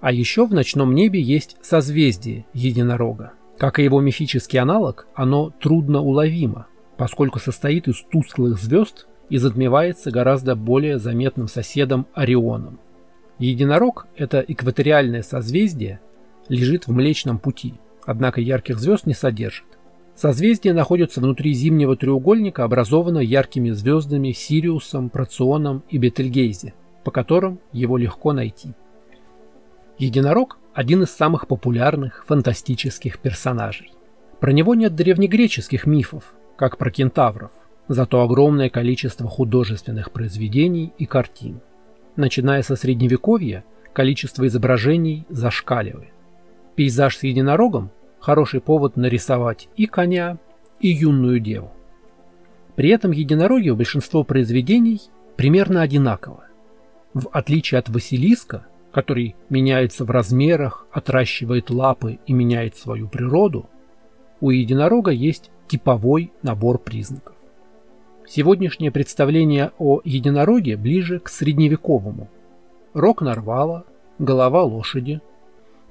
А 0.00 0.10
еще 0.10 0.46
в 0.46 0.54
ночном 0.54 0.94
небе 0.94 1.20
есть 1.20 1.56
созвездие 1.60 2.46
единорога. 2.54 3.32
Как 3.58 3.78
и 3.78 3.84
его 3.84 4.00
мифический 4.00 4.58
аналог, 4.58 5.06
оно 5.14 5.50
трудно 5.50 6.00
уловимо, 6.00 6.68
поскольку 6.98 7.38
состоит 7.38 7.88
из 7.88 8.02
тусклых 8.02 8.58
звезд 8.58 9.06
и 9.30 9.38
затмевается 9.38 10.10
гораздо 10.10 10.54
более 10.56 10.98
заметным 10.98 11.48
соседом 11.48 12.06
Орионом. 12.12 12.80
Единорог– 13.38 14.08
это 14.16 14.44
экваториальное 14.46 15.22
созвездие, 15.22 16.00
лежит 16.48 16.86
в 16.86 16.92
Млечном 16.92 17.38
Пути, 17.38 17.74
однако 18.04 18.40
ярких 18.40 18.78
звезд 18.78 19.06
не 19.06 19.14
содержит. 19.14 19.66
Созвездие 20.16 20.74
находится 20.74 21.20
внутри 21.20 21.52
зимнего 21.52 21.96
треугольника, 21.96 22.64
образованного 22.64 23.22
яркими 23.22 23.70
звездами 23.70 24.32
Сириусом, 24.32 25.08
Проционом 25.08 25.84
и 25.88 25.98
Бетельгейзе, 25.98 26.74
по 27.04 27.12
которым 27.12 27.60
его 27.72 27.96
легко 27.96 28.32
найти. 28.32 28.74
Единорог– 29.98 30.58
один 30.74 31.04
из 31.04 31.10
самых 31.10 31.46
популярных 31.46 32.24
фантастических 32.26 33.20
персонажей. 33.20 33.92
Про 34.40 34.50
него 34.50 34.74
нет 34.74 34.96
древнегреческих 34.96 35.86
мифов, 35.86 36.34
как 36.58 36.76
про 36.76 36.90
кентавров, 36.90 37.52
зато 37.86 38.20
огромное 38.20 38.68
количество 38.68 39.28
художественных 39.28 40.10
произведений 40.10 40.92
и 40.98 41.06
картин. 41.06 41.60
Начиная 42.16 42.62
со 42.62 42.74
средневековья, 42.74 43.64
количество 43.92 44.44
изображений 44.46 45.24
зашкаливает. 45.28 46.12
Пейзаж 46.74 47.16
с 47.16 47.22
единорогом 47.22 47.90
хороший 48.18 48.60
повод 48.60 48.96
нарисовать 48.96 49.68
и 49.76 49.86
коня, 49.86 50.36
и 50.80 50.88
юную 50.88 51.38
деву. 51.38 51.70
При 52.74 52.90
этом 52.90 53.12
единороги 53.12 53.70
в 53.70 53.76
большинство 53.76 54.24
произведений 54.24 55.00
примерно 55.36 55.82
одинаковы. 55.82 56.42
В 57.14 57.28
отличие 57.32 57.78
от 57.78 57.88
Василиска, 57.88 58.66
который 58.92 59.36
меняется 59.48 60.04
в 60.04 60.10
размерах, 60.10 60.86
отращивает 60.90 61.70
лапы 61.70 62.18
и 62.26 62.32
меняет 62.32 62.76
свою 62.76 63.08
природу, 63.08 63.68
у 64.40 64.50
единорога 64.50 65.12
есть 65.12 65.50
типовой 65.68 66.32
набор 66.42 66.78
признаков. 66.78 67.34
Сегодняшнее 68.26 68.90
представление 68.90 69.72
о 69.78 70.00
единороге 70.04 70.76
ближе 70.76 71.18
к 71.18 71.28
средневековому. 71.28 72.28
Рог 72.92 73.22
нарвала, 73.22 73.84
голова 74.18 74.62
лошади, 74.64 75.20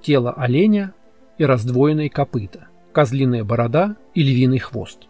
тело 0.02 0.32
оленя 0.34 0.94
и 1.38 1.46
раздвоенные 1.46 2.10
копыта, 2.10 2.68
козлиная 2.92 3.44
борода 3.44 3.96
и 4.14 4.24
львиный 4.24 4.60
хвост. 4.60 5.08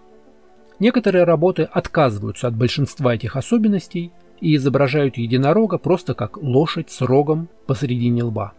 Некоторые 0.79 1.23
работы 1.23 1.63
отказываются 1.63 2.47
от 2.47 2.55
большинства 2.55 3.15
этих 3.15 3.35
особенностей 3.35 4.11
и 4.39 4.55
изображают 4.55 5.17
единорога 5.17 5.77
просто 5.77 6.13
как 6.13 6.37
лошадь 6.37 6.91
с 6.91 7.01
рогом 7.01 7.49
посредине 7.65 8.23
лба. 8.23 8.53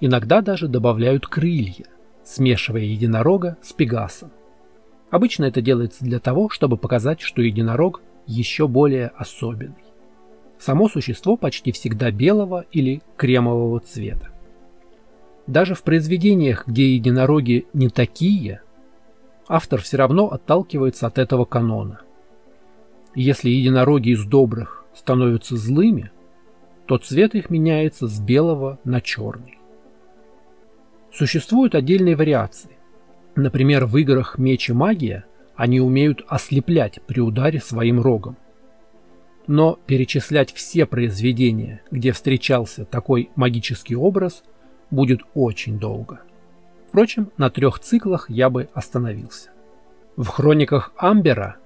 Иногда 0.00 0.42
даже 0.42 0.68
добавляют 0.68 1.26
крылья, 1.26 1.86
смешивая 2.24 2.82
единорога 2.82 3.56
с 3.62 3.72
пегасом. 3.72 4.30
Обычно 5.10 5.44
это 5.44 5.60
делается 5.60 6.04
для 6.04 6.18
того, 6.18 6.48
чтобы 6.48 6.76
показать, 6.76 7.20
что 7.20 7.42
единорог 7.42 8.02
еще 8.26 8.66
более 8.66 9.08
особенный. 9.08 9.74
Само 10.58 10.88
существо 10.88 11.36
почти 11.36 11.70
всегда 11.72 12.10
белого 12.10 12.64
или 12.72 13.02
кремового 13.16 13.80
цвета. 13.80 14.30
Даже 15.46 15.74
в 15.74 15.82
произведениях, 15.82 16.66
где 16.66 16.94
единороги 16.94 17.66
не 17.72 17.88
такие, 17.88 18.62
автор 19.46 19.80
все 19.80 19.96
равно 19.96 20.26
отталкивается 20.28 21.06
от 21.06 21.18
этого 21.18 21.44
канона. 21.44 22.00
Если 23.14 23.48
единороги 23.48 24.10
из 24.10 24.24
добрых 24.24 24.84
становятся 24.94 25.56
злыми, 25.56 26.10
то 26.86 26.98
цвет 26.98 27.34
их 27.34 27.50
меняется 27.50 28.08
с 28.08 28.18
белого 28.18 28.78
на 28.84 29.00
черный. 29.00 29.58
Существуют 31.12 31.74
отдельные 31.74 32.16
вариации. 32.16 32.75
Например, 33.36 33.84
в 33.84 33.96
играх 33.98 34.38
«Меч 34.38 34.70
и 34.70 34.72
магия» 34.72 35.26
они 35.56 35.80
умеют 35.80 36.24
ослеплять 36.26 37.00
при 37.06 37.20
ударе 37.20 37.60
своим 37.60 38.00
рогом. 38.00 38.36
Но 39.46 39.78
перечислять 39.86 40.52
все 40.52 40.86
произведения, 40.86 41.82
где 41.90 42.12
встречался 42.12 42.84
такой 42.84 43.30
магический 43.36 43.94
образ, 43.94 44.42
будет 44.90 45.20
очень 45.34 45.78
долго. 45.78 46.20
Впрочем, 46.88 47.30
на 47.36 47.50
трех 47.50 47.78
циклах 47.78 48.30
я 48.30 48.48
бы 48.48 48.68
остановился. 48.72 49.50
В 50.16 50.26
хрониках 50.28 50.92
Амбера 50.96 51.56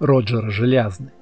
Роджера 0.00 0.50
Желязны 0.50 1.12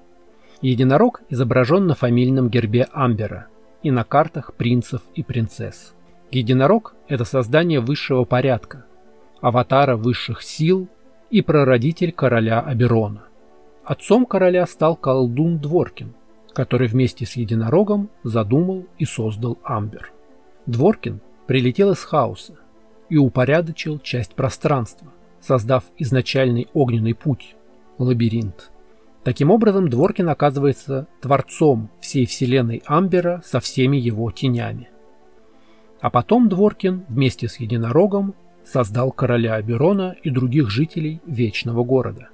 единорог 0.62 1.20
изображен 1.28 1.86
на 1.86 1.94
фамильном 1.94 2.48
гербе 2.48 2.88
Амбера 2.92 3.48
и 3.82 3.90
на 3.90 4.04
картах 4.04 4.54
принцев 4.54 5.02
и 5.14 5.22
принцесс. 5.22 5.92
Единорог– 6.30 6.94
это 7.08 7.26
создание 7.26 7.80
высшего 7.80 8.24
порядка, 8.24 8.86
аватара 9.42 9.96
высших 9.96 10.40
сил 10.40 10.88
и 11.30 11.42
прародитель 11.42 12.12
короля 12.12 12.60
Аберона. 12.60 13.24
Отцом 13.84 14.24
короля 14.24 14.66
стал 14.66 14.96
колдун 14.96 15.58
Дворкин, 15.58 16.14
который 16.54 16.86
вместе 16.86 17.26
с 17.26 17.32
единорогом 17.32 18.08
задумал 18.22 18.86
и 18.98 19.04
создал 19.04 19.58
Амбер. 19.64 20.12
Дворкин 20.66 21.20
прилетел 21.46 21.90
из 21.90 21.98
хаоса 21.98 22.54
и 23.08 23.18
упорядочил 23.18 23.98
часть 23.98 24.34
пространства, 24.34 25.08
создав 25.40 25.84
изначальный 25.98 26.68
огненный 26.72 27.14
путь– 27.14 27.56
лабиринт. 27.98 28.70
Таким 29.24 29.50
образом, 29.50 29.88
Дворкин 29.88 30.28
оказывается 30.28 31.08
творцом 31.20 31.90
всей 32.00 32.26
вселенной 32.26 32.82
Амбера 32.86 33.42
со 33.44 33.60
всеми 33.60 33.96
его 33.96 34.30
тенями. 34.30 34.88
А 36.00 36.10
потом 36.10 36.48
Дворкин 36.48 37.04
вместе 37.08 37.48
с 37.48 37.56
единорогом 37.56 38.34
создал 38.64 39.12
короля 39.12 39.54
Аберона 39.54 40.16
и 40.22 40.30
других 40.30 40.70
жителей 40.70 41.20
Вечного 41.26 41.84
города. 41.84 42.28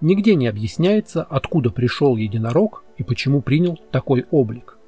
Нигде 0.00 0.34
не 0.34 0.46
объясняется, 0.46 1.22
откуда 1.22 1.70
пришел 1.70 2.16
единорог 2.16 2.84
и 2.98 3.02
почему 3.02 3.40
принял 3.40 3.78
такой 3.90 4.26
облик. 4.30 4.78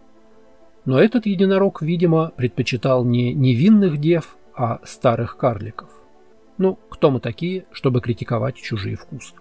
Но 0.85 1.00
этот 1.00 1.26
единорог, 1.26 1.83
видимо, 1.83 2.33
предпочитал 2.37 3.05
не 3.05 3.33
невинных 3.33 3.98
дев, 3.98 4.37
а 4.55 4.81
старых 4.85 5.37
карликов. 5.37 5.90
Ну, 6.59 6.79
кто 6.88 7.11
мы 7.11 7.20
такие, 7.20 7.66
чтобы 7.72 8.00
критиковать 8.00 8.57
чужие 8.57 8.96
вкусы? 8.96 9.35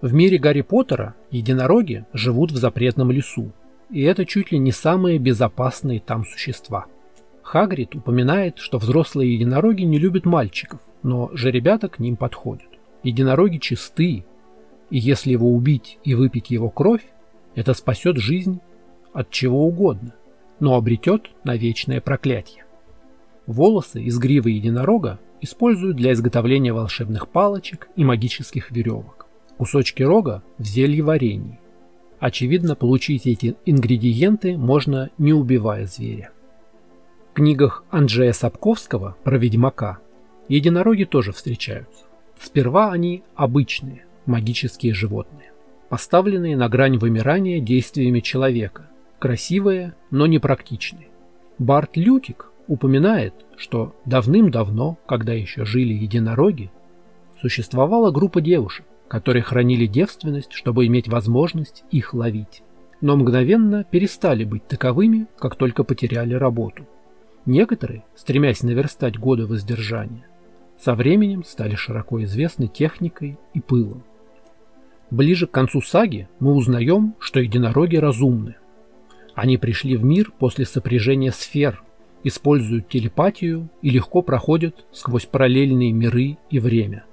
В 0.00 0.12
мире 0.12 0.38
Гарри 0.38 0.62
Поттера 0.62 1.14
единороги 1.30 2.04
живут 2.12 2.50
в 2.50 2.56
запретном 2.56 3.10
лесу, 3.10 3.52
и 3.90 4.02
это 4.02 4.26
чуть 4.26 4.52
ли 4.52 4.58
не 4.58 4.72
самые 4.72 5.18
безопасные 5.18 6.00
там 6.00 6.24
существа– 6.24 6.86
Хагрид 7.44 7.94
упоминает, 7.94 8.58
что 8.58 8.78
взрослые 8.78 9.34
единороги 9.34 9.82
не 9.82 9.98
любят 9.98 10.24
мальчиков, 10.24 10.80
но 11.02 11.30
же 11.34 11.50
ребята 11.50 11.88
к 11.88 11.98
ним 11.98 12.16
подходят. 12.16 12.66
Единороги 13.02 13.58
чисты, 13.58 14.24
и 14.90 14.98
если 14.98 15.30
его 15.30 15.52
убить 15.52 15.98
и 16.04 16.14
выпить 16.14 16.50
его 16.50 16.70
кровь, 16.70 17.06
это 17.54 17.74
спасет 17.74 18.16
жизнь 18.16 18.60
от 19.12 19.30
чего 19.30 19.66
угодно, 19.66 20.14
но 20.58 20.74
обретет 20.74 21.30
на 21.44 21.54
вечное 21.54 22.00
проклятие. 22.00 22.64
Волосы 23.46 24.02
из 24.02 24.18
гривы 24.18 24.50
единорога 24.50 25.20
используют 25.42 25.98
для 25.98 26.14
изготовления 26.14 26.72
волшебных 26.72 27.28
палочек 27.28 27.88
и 27.94 28.04
магических 28.04 28.70
веревок. 28.70 29.26
Кусочки 29.58 30.02
рога 30.02 30.42
в 30.56 30.64
зелье 30.64 31.02
варенье. 31.02 31.60
Очевидно, 32.18 32.74
получить 32.74 33.26
эти 33.26 33.54
ингредиенты 33.66 34.56
можно 34.56 35.10
не 35.18 35.34
убивая 35.34 35.86
зверя. 35.86 36.30
Книгах 37.34 37.82
Анджея 37.90 38.32
Сапковского 38.32 39.16
про 39.24 39.38
ведьмака 39.38 39.98
единороги 40.48 41.02
тоже 41.02 41.32
встречаются. 41.32 42.04
Сперва 42.40 42.92
они 42.92 43.24
обычные, 43.34 44.06
магические 44.24 44.94
животные, 44.94 45.50
поставленные 45.88 46.56
на 46.56 46.68
грань 46.68 46.96
вымирания 46.96 47.58
действиями 47.58 48.20
человека, 48.20 48.88
красивые, 49.18 49.96
но 50.12 50.28
непрактичные. 50.28 51.08
Барт 51.58 51.96
Лютик 51.96 52.52
упоминает, 52.68 53.34
что 53.56 53.96
давным-давно, 54.06 54.96
когда 55.04 55.32
еще 55.32 55.64
жили 55.64 55.92
единороги, 55.92 56.70
существовала 57.40 58.12
группа 58.12 58.40
девушек, 58.40 58.86
которые 59.08 59.42
хранили 59.42 59.86
девственность, 59.86 60.52
чтобы 60.52 60.86
иметь 60.86 61.08
возможность 61.08 61.82
их 61.90 62.14
ловить, 62.14 62.62
но 63.00 63.16
мгновенно 63.16 63.82
перестали 63.82 64.44
быть 64.44 64.68
таковыми, 64.68 65.26
как 65.36 65.56
только 65.56 65.82
потеряли 65.82 66.34
работу. 66.34 66.86
Некоторые, 67.46 68.04
стремясь 68.16 68.62
наверстать 68.62 69.18
годы 69.18 69.46
воздержания, 69.46 70.26
со 70.78 70.94
временем 70.94 71.44
стали 71.44 71.74
широко 71.74 72.22
известны 72.24 72.68
техникой 72.68 73.38
и 73.52 73.60
пылом. 73.60 74.02
Ближе 75.10 75.46
к 75.46 75.50
концу 75.50 75.82
саги 75.82 76.28
мы 76.40 76.54
узнаем, 76.54 77.14
что 77.18 77.40
единороги 77.40 77.96
разумны. 77.96 78.56
Они 79.34 79.58
пришли 79.58 79.96
в 79.96 80.04
мир 80.04 80.32
после 80.38 80.64
сопряжения 80.64 81.32
сфер, 81.32 81.82
используют 82.22 82.88
телепатию 82.88 83.68
и 83.82 83.90
легко 83.90 84.22
проходят 84.22 84.86
сквозь 84.92 85.26
параллельные 85.26 85.92
миры 85.92 86.38
и 86.50 86.58
время. 86.58 87.04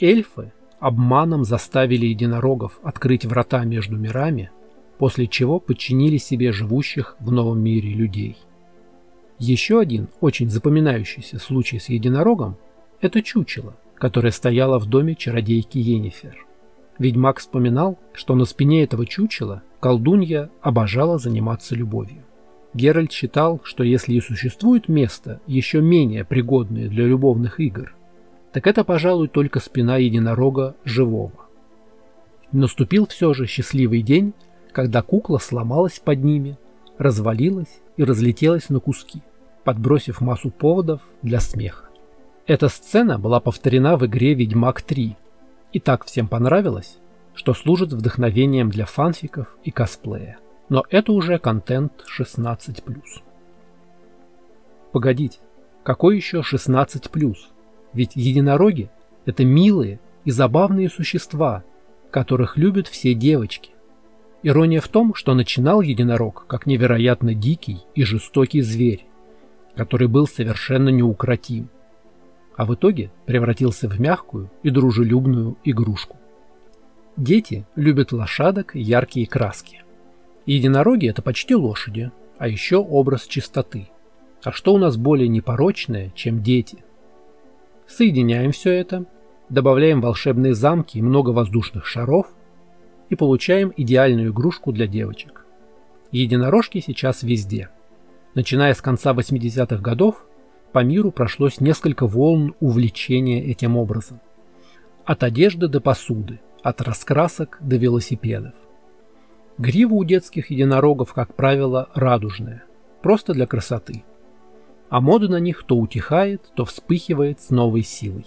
Эльфы 0.00 0.52
обманом 0.78 1.44
заставили 1.44 2.06
единорогов 2.06 2.78
открыть 2.82 3.26
врата 3.26 3.64
между 3.64 3.96
мирами, 3.96 4.50
после 4.98 5.26
чего 5.26 5.58
подчинили 5.58 6.16
себе 6.16 6.52
живущих 6.52 7.16
в 7.18 7.32
новом 7.32 7.60
мире 7.62 7.92
людей. 7.92 8.36
Еще 9.40 9.80
один 9.80 10.08
очень 10.20 10.50
запоминающийся 10.50 11.38
случай 11.38 11.78
с 11.78 11.88
единорогом– 11.88 12.58
это 13.00 13.22
чучело, 13.22 13.74
которое 13.94 14.32
стояло 14.32 14.78
в 14.78 14.84
доме 14.84 15.14
чародейки 15.14 15.78
Енифер. 15.78 16.46
Ведьмак 16.98 17.38
вспоминал, 17.38 17.98
что 18.12 18.34
на 18.34 18.44
спине 18.44 18.84
этого 18.84 19.06
чучела 19.06 19.62
колдунья 19.80 20.50
обожала 20.60 21.16
заниматься 21.16 21.74
любовью. 21.74 22.22
Геральт 22.74 23.12
считал, 23.12 23.62
что 23.64 23.82
если 23.82 24.12
и 24.12 24.20
существует 24.20 24.88
место, 24.88 25.40
еще 25.46 25.80
менее 25.80 26.26
пригодное 26.26 26.88
для 26.88 27.06
любовных 27.06 27.60
игр, 27.60 27.94
так 28.52 28.66
это, 28.66 28.84
пожалуй, 28.84 29.28
только 29.28 29.58
спина 29.58 29.96
единорога 29.96 30.76
живого. 30.84 31.46
Наступил 32.52 33.06
все 33.06 33.32
же 33.32 33.46
счастливый 33.46 34.02
день, 34.02 34.34
когда 34.72 35.00
кукла 35.00 35.38
сломалась 35.38 35.98
под 35.98 36.22
ними, 36.22 36.58
развалилась 36.98 37.80
и 37.96 38.04
разлетелась 38.04 38.68
на 38.68 38.80
куски 38.80 39.22
подбросив 39.64 40.20
массу 40.20 40.50
поводов 40.50 41.00
для 41.22 41.40
смеха. 41.40 41.86
Эта 42.46 42.68
сцена 42.68 43.18
была 43.18 43.40
повторена 43.40 43.96
в 43.96 44.06
игре 44.06 44.34
«Ведьмак 44.34 44.82
3» 44.82 45.14
и 45.72 45.80
так 45.80 46.04
всем 46.04 46.26
понравилась, 46.26 46.98
что 47.34 47.54
служит 47.54 47.92
вдохновением 47.92 48.70
для 48.70 48.86
фанфиков 48.86 49.56
и 49.62 49.70
косплея. 49.70 50.38
Но 50.68 50.84
это 50.90 51.12
уже 51.12 51.38
контент 51.38 51.92
16+. 52.18 52.82
Погодите, 54.92 55.38
какой 55.82 56.16
еще 56.16 56.40
16+. 56.40 57.36
Ведь 57.92 58.16
единороги– 58.16 58.90
это 59.26 59.44
милые 59.44 60.00
и 60.24 60.30
забавные 60.30 60.88
существа, 60.88 61.64
которых 62.10 62.56
любят 62.56 62.88
все 62.88 63.14
девочки. 63.14 63.70
Ирония 64.42 64.80
в 64.80 64.88
том, 64.88 65.14
что 65.14 65.34
начинал 65.34 65.80
единорог 65.82 66.46
как 66.46 66.66
невероятно 66.66 67.34
дикий 67.34 67.82
и 67.94 68.04
жестокий 68.04 68.62
зверь, 68.62 69.06
который 69.80 70.08
был 70.08 70.26
совершенно 70.26 70.90
неукротим, 70.90 71.70
а 72.54 72.66
в 72.66 72.74
итоге 72.74 73.10
превратился 73.24 73.88
в 73.88 73.98
мягкую 73.98 74.50
и 74.62 74.68
дружелюбную 74.68 75.56
игрушку. 75.64 76.18
Дети 77.16 77.64
любят 77.76 78.12
лошадок 78.12 78.74
яркие 78.74 79.26
краски. 79.26 79.82
Единороги– 80.44 81.08
это 81.08 81.22
почти 81.22 81.54
лошади, 81.54 82.10
а 82.36 82.46
еще 82.46 82.76
образ 82.76 83.26
чистоты. 83.26 83.88
А 84.44 84.52
что 84.52 84.74
у 84.74 84.78
нас 84.78 84.98
более 84.98 85.28
непорочное, 85.28 86.12
чем 86.14 86.42
дети? 86.42 86.84
Соединяем 87.88 88.52
все 88.52 88.72
это, 88.72 89.06
добавляем 89.48 90.02
волшебные 90.02 90.52
замки 90.52 90.98
и 90.98 91.02
много 91.02 91.30
воздушных 91.30 91.86
шаров 91.86 92.26
и 93.08 93.16
получаем 93.16 93.72
идеальную 93.74 94.30
игрушку 94.30 94.72
для 94.72 94.86
девочек. 94.86 95.46
Единорожки 96.12 96.80
сейчас 96.80 97.22
везде. 97.22 97.70
Начиная 98.34 98.74
с 98.74 98.80
конца 98.80 99.12
80-х 99.12 99.78
годов, 99.78 100.24
по 100.72 100.84
миру 100.84 101.10
прошлось 101.10 101.60
несколько 101.60 102.06
волн 102.06 102.54
увлечения 102.60 103.44
этим 103.44 103.76
образом. 103.76 104.20
От 105.04 105.24
одежды 105.24 105.66
до 105.66 105.80
посуды, 105.80 106.40
от 106.62 106.80
раскрасок 106.80 107.58
до 107.60 107.76
велосипедов. 107.76 108.54
Грива 109.58 109.94
у 109.94 110.04
детских 110.04 110.50
единорогов, 110.50 111.12
как 111.12 111.34
правило, 111.34 111.88
радужная, 111.94 112.62
просто 113.02 113.34
для 113.34 113.46
красоты. 113.46 114.04
А 114.90 115.00
мода 115.00 115.28
на 115.28 115.40
них 115.40 115.64
то 115.64 115.76
утихает, 115.76 116.42
то 116.54 116.64
вспыхивает 116.64 117.40
с 117.40 117.50
новой 117.50 117.82
силой. 117.82 118.26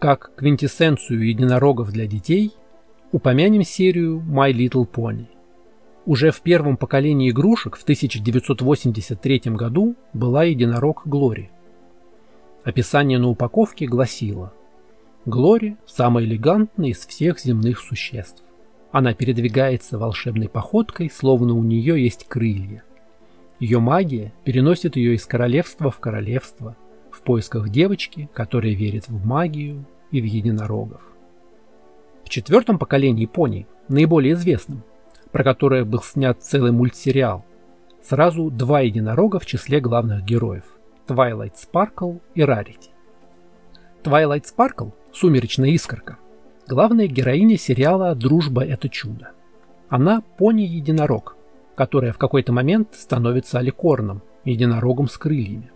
Как 0.00 0.32
квинтэссенцию 0.36 1.26
единорогов 1.26 1.92
для 1.92 2.06
детей 2.06 2.52
упомянем 3.12 3.62
серию 3.62 4.20
My 4.28 4.52
Little 4.52 4.88
Pony. 4.90 5.26
Уже 6.06 6.30
в 6.30 6.42
первом 6.42 6.76
поколении 6.76 7.30
игрушек 7.30 7.76
в 7.76 7.82
1983 7.82 9.40
году 9.46 9.96
была 10.12 10.44
единорог 10.44 11.02
Глори. 11.06 11.50
Описание 12.62 13.18
на 13.18 13.28
упаковке 13.28 13.86
гласило 13.86 14.52
«Глори– 15.24 15.76
самая 15.86 16.26
элегантная 16.26 16.90
из 16.90 17.06
всех 17.06 17.40
земных 17.40 17.78
существ. 17.78 18.42
Она 18.92 19.14
передвигается 19.14 19.98
волшебной 19.98 20.48
походкой, 20.48 21.10
словно 21.10 21.54
у 21.54 21.62
нее 21.62 22.02
есть 22.02 22.26
крылья. 22.28 22.84
Ее 23.58 23.80
магия 23.80 24.34
переносит 24.44 24.96
ее 24.96 25.14
из 25.14 25.24
королевства 25.24 25.90
в 25.90 26.00
королевство, 26.00 26.76
в 27.10 27.22
поисках 27.22 27.70
девочки, 27.70 28.28
которая 28.34 28.74
верит 28.74 29.08
в 29.08 29.24
магию 29.24 29.86
и 30.10 30.20
в 30.20 30.24
единорогов. 30.24 31.00
В 32.24 32.28
четвертом 32.28 32.78
поколении 32.78 33.24
пони, 33.24 33.66
наиболее 33.88 34.34
известном, 34.34 34.82
про 35.34 35.42
которое 35.42 35.84
был 35.84 36.00
снят 36.00 36.40
целый 36.40 36.70
мультсериал, 36.70 37.44
сразу 38.00 38.52
два 38.52 38.82
единорога 38.82 39.40
в 39.40 39.46
числе 39.46 39.80
главных 39.80 40.24
героев– 40.24 40.62
Twilight 41.08 41.54
Sparkle 41.54 42.20
и 42.36 42.42
Rarity. 42.42 42.90
Twilight 44.04 44.44
Sparkle– 44.44 44.92
сумеречная 45.12 45.70
искорка, 45.70 46.18
Главная 46.68 47.08
героиня 47.08 47.58
сериала 47.58 48.14
«Дружба– 48.14 48.64
это 48.64 48.88
чудо». 48.88 49.32
Она 49.88 50.22
пони-единорог, 50.38 51.36
которая 51.74 52.12
в 52.12 52.18
какой-то 52.18 52.52
момент 52.52 52.94
становится 52.94 53.58
аликорном, 53.58 54.22
единорогом 54.44 55.08
с 55.08 55.18
крыльями, 55.18 55.72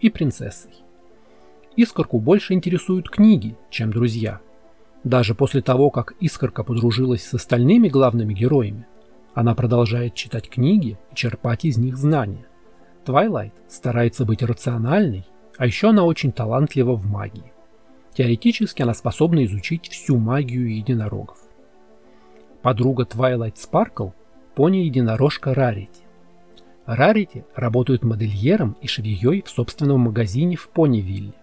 и 0.00 0.10
принцессой. 0.10 0.72
Искорку 1.76 2.18
больше 2.18 2.54
интересуют 2.54 3.08
книги, 3.08 3.56
чем 3.70 3.92
друзья. 3.92 4.40
Даже 5.04 5.36
после 5.36 5.62
того, 5.62 5.90
как 5.90 6.14
Искорка 6.18 6.64
подружилась 6.64 7.22
с 7.22 7.32
остальными 7.34 7.88
главными 7.88 8.34
героями, 8.34 8.84
она 9.36 9.54
продолжает 9.54 10.14
читать 10.14 10.48
книги 10.48 10.98
и 11.12 11.14
черпать 11.14 11.66
из 11.66 11.76
них 11.76 11.98
знания. 11.98 12.46
Твайлайт 13.04 13.52
старается 13.68 14.24
быть 14.24 14.42
рациональной, 14.42 15.26
а 15.58 15.66
еще 15.66 15.90
она 15.90 16.04
очень 16.04 16.32
талантлива 16.32 16.94
в 16.94 17.04
магии. 17.04 17.52
Теоретически 18.14 18.80
она 18.80 18.94
способна 18.94 19.44
изучить 19.44 19.88
всю 19.88 20.16
магию 20.16 20.74
единорогов. 20.74 21.36
Подруга 22.62 23.02
Twilight 23.04 23.56
Sparkle– 23.56 24.14
пони-единорожка 24.54 25.52
Рарити. 25.52 26.00
Рарити 26.86 27.44
работает 27.54 28.04
модельером 28.04 28.74
и 28.80 28.86
швеей 28.86 29.42
в 29.42 29.50
собственном 29.50 30.00
магазине 30.00 30.56
в 30.56 30.70
Понивилле. 30.70 31.34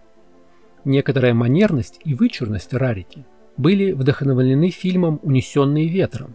Некоторая 0.84 1.32
манерность 1.32 2.00
и 2.04 2.14
вычурность 2.14 2.74
Рарити 2.74 3.24
были 3.56 3.92
вдохновлены 3.92 4.70
фильмом 4.70 5.20
«Унесенные 5.22 5.86
ветром». 5.86 6.34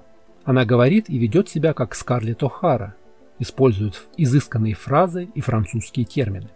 Она 0.50 0.66
говорит 0.66 1.12
и 1.12 1.20
ведет 1.20 1.48
себя 1.48 1.74
как 1.74 1.94
Скарлетт 1.94 2.42
О'Хара, 2.42 2.96
использует 3.38 4.08
изысканные 4.18 4.74
фразы 4.74 5.30
и 5.36 5.42
французские 5.42 6.08
термины. 6.08 6.50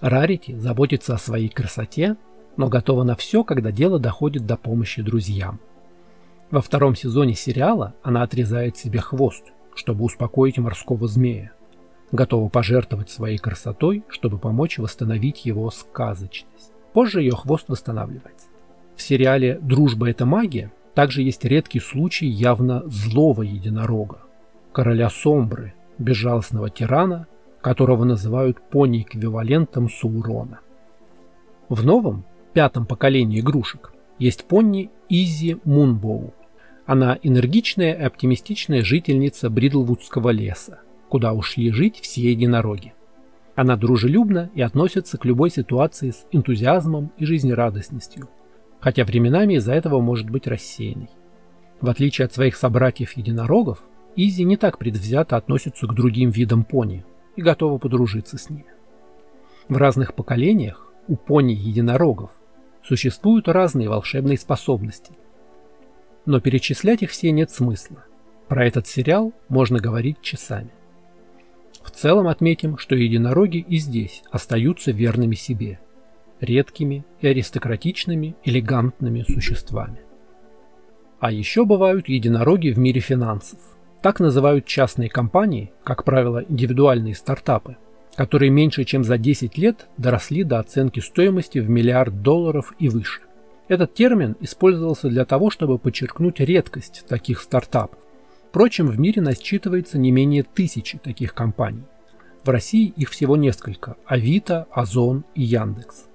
Рарити 0.00 0.58
заботится 0.58 1.14
о 1.14 1.18
своей 1.18 1.48
красоте, 1.48 2.16
но 2.56 2.66
готова 2.66 3.04
на 3.04 3.14
все, 3.14 3.44
когда 3.44 3.70
дело 3.70 4.00
доходит 4.00 4.44
до 4.44 4.56
помощи 4.56 5.02
друзьям. 5.02 5.60
Во 6.50 6.60
втором 6.60 6.96
сезоне 6.96 7.34
сериала 7.34 7.94
она 8.02 8.24
отрезает 8.24 8.76
себе 8.76 8.98
хвост, 8.98 9.52
чтобы 9.76 10.02
успокоить 10.02 10.58
морского 10.58 11.06
змея. 11.06 11.52
Готова 12.10 12.48
пожертвовать 12.48 13.08
своей 13.08 13.38
красотой, 13.38 14.02
чтобы 14.08 14.38
помочь 14.38 14.78
восстановить 14.78 15.46
его 15.46 15.70
сказочность. 15.70 16.72
Позже 16.92 17.22
ее 17.22 17.36
хвост 17.36 17.68
восстанавливается. 17.68 18.48
В 18.96 19.02
сериале 19.02 19.60
«Дружба– 19.62 20.10
это 20.10 20.26
магия» 20.26 20.72
также 20.94 21.22
есть 21.22 21.44
редкий 21.44 21.80
случай 21.80 22.26
явно 22.26 22.82
злого 22.86 23.42
единорога. 23.42 24.20
Короля 24.72 25.08
Сомбры, 25.10 25.74
безжалостного 25.98 26.70
тирана, 26.70 27.26
которого 27.60 28.04
называют 28.04 28.60
пони-эквивалентом 28.70 29.88
Саурона. 29.88 30.60
В 31.68 31.84
новом, 31.84 32.24
пятом 32.52 32.86
поколении 32.86 33.40
игрушек 33.40 33.92
есть 34.18 34.44
пони 34.44 34.90
Изи 35.08 35.56
Мунбоу. 35.64 36.34
Она 36.84 37.18
энергичная 37.22 37.94
и 37.94 38.02
оптимистичная 38.02 38.82
жительница 38.82 39.48
Бридлвудского 39.48 40.30
леса, 40.30 40.80
куда 41.08 41.32
ушли 41.32 41.70
жить 41.70 42.00
все 42.00 42.30
единороги. 42.30 42.92
Она 43.54 43.76
дружелюбна 43.76 44.50
и 44.54 44.62
относится 44.62 45.18
к 45.18 45.24
любой 45.24 45.50
ситуации 45.50 46.10
с 46.10 46.26
энтузиазмом 46.32 47.12
и 47.18 47.24
жизнерадостностью, 47.24 48.28
хотя 48.82 49.04
временами 49.04 49.54
из-за 49.54 49.72
этого 49.72 50.00
может 50.00 50.28
быть 50.28 50.48
рассеянной. 50.48 51.08
В 51.80 51.88
отличие 51.88 52.26
от 52.26 52.34
своих 52.34 52.56
собратьев-единорогов, 52.56 53.82
Изи 54.16 54.44
не 54.44 54.56
так 54.56 54.76
предвзято 54.76 55.36
относится 55.36 55.86
к 55.86 55.94
другим 55.94 56.30
видам 56.30 56.64
пони, 56.64 57.04
и 57.36 57.42
готова 57.42 57.78
подружиться 57.78 58.36
с 58.36 58.50
ними. 58.50 58.66
В 59.68 59.76
разных 59.76 60.14
поколениях 60.14 60.92
у 61.06 61.16
пони-единорогов 61.16 62.30
существуют 62.82 63.48
разные 63.48 63.88
волшебные 63.88 64.36
способности. 64.36 65.12
Но 66.26 66.40
перечислять 66.40 67.02
их 67.02 67.10
все 67.10 67.30
нет 67.30 67.50
смысла. 67.50 68.04
Про 68.48 68.66
этот 68.66 68.86
сериал 68.86 69.32
можно 69.48 69.78
говорить 69.78 70.20
часами. 70.20 70.72
В 71.82 71.90
целом 71.90 72.26
отметим, 72.26 72.76
что 72.78 72.96
единороги 72.96 73.58
и 73.58 73.76
здесь 73.78 74.22
остаются 74.30 74.90
верными 74.90 75.36
себе, 75.36 75.80
редкими 76.42 77.04
и 77.20 77.28
аристократичными, 77.28 78.34
элегантными 78.44 79.22
существами. 79.22 80.00
А 81.20 81.30
еще 81.30 81.64
бывают 81.64 82.08
единороги 82.08 82.70
в 82.70 82.78
мире 82.78 83.00
финансов. 83.00 83.58
Так 84.02 84.18
называют 84.18 84.66
частные 84.66 85.08
компании, 85.08 85.72
как 85.84 86.04
правило, 86.04 86.44
индивидуальные 86.48 87.14
стартапы, 87.14 87.76
которые 88.16 88.50
меньше 88.50 88.84
чем 88.84 89.04
за 89.04 89.16
10 89.18 89.56
лет 89.56 89.86
доросли 89.96 90.42
до 90.42 90.58
оценки 90.58 90.98
стоимости 90.98 91.60
в 91.60 91.70
миллиард 91.70 92.22
долларов 92.22 92.74
и 92.80 92.88
выше. 92.88 93.22
Этот 93.68 93.94
термин 93.94 94.36
использовался 94.40 95.08
для 95.08 95.24
того, 95.24 95.50
чтобы 95.50 95.78
подчеркнуть 95.78 96.40
редкость 96.40 97.04
таких 97.08 97.40
стартапов. 97.40 97.98
Впрочем, 98.48 98.88
в 98.88 98.98
мире 98.98 99.22
насчитывается 99.22 99.98
не 99.98 100.10
менее 100.10 100.42
тысячи 100.42 100.98
таких 100.98 101.32
компаний. 101.32 101.84
В 102.44 102.48
России 102.48 102.92
их 102.96 103.10
всего 103.10 103.36
несколько– 103.36 103.96
Авито, 104.06 104.66
Озон 104.72 105.24
и 105.36 105.42
Яндекс. 105.42 106.08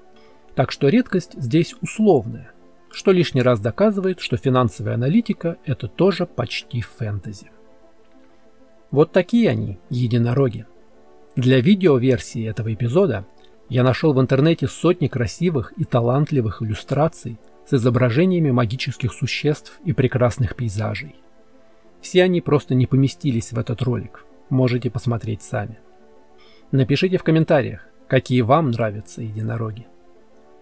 Так 0.58 0.72
что 0.72 0.90
редкость 0.90 1.40
здесь 1.40 1.76
условная, 1.82 2.52
что 2.90 3.12
лишний 3.12 3.44
раз 3.44 3.60
доказывает, 3.60 4.20
что 4.20 4.38
финансовая 4.38 4.96
аналитика– 4.96 5.58
это 5.66 5.88
тоже 5.88 6.26
почти 6.26 6.82
фэнтези. 6.82 7.52
Вот 8.90 9.12
такие 9.12 9.52
они, 9.52 9.78
единороги. 9.92 10.66
Для 11.36 11.62
видеоверсии 11.62 12.44
этого 12.44 12.74
эпизода 12.74 13.28
я 13.70 13.84
нашел 13.84 14.14
в 14.14 14.20
интернете 14.20 14.68
сотни 14.68 15.06
красивых 15.08 15.74
и 15.78 15.84
талантливых 15.84 16.64
иллюстраций 16.64 17.38
с 17.68 17.76
изображениями 17.76 18.50
магических 18.50 19.14
существ 19.14 19.80
и 19.86 19.94
прекрасных 19.94 20.56
пейзажей. 20.56 21.18
Все 22.02 22.24
они 22.24 22.42
просто 22.42 22.74
не 22.74 22.88
поместились 22.88 23.52
в 23.52 23.60
этот 23.60 23.84
ролик, 23.84 24.26
можете 24.50 24.90
посмотреть 24.90 25.44
сами. 25.44 25.78
Напишите 26.72 27.20
в 27.20 27.24
комментариях, 27.24 27.86
какие 28.08 28.42
вам 28.42 28.72
нравятся 28.72 29.22
единороги. 29.22 29.86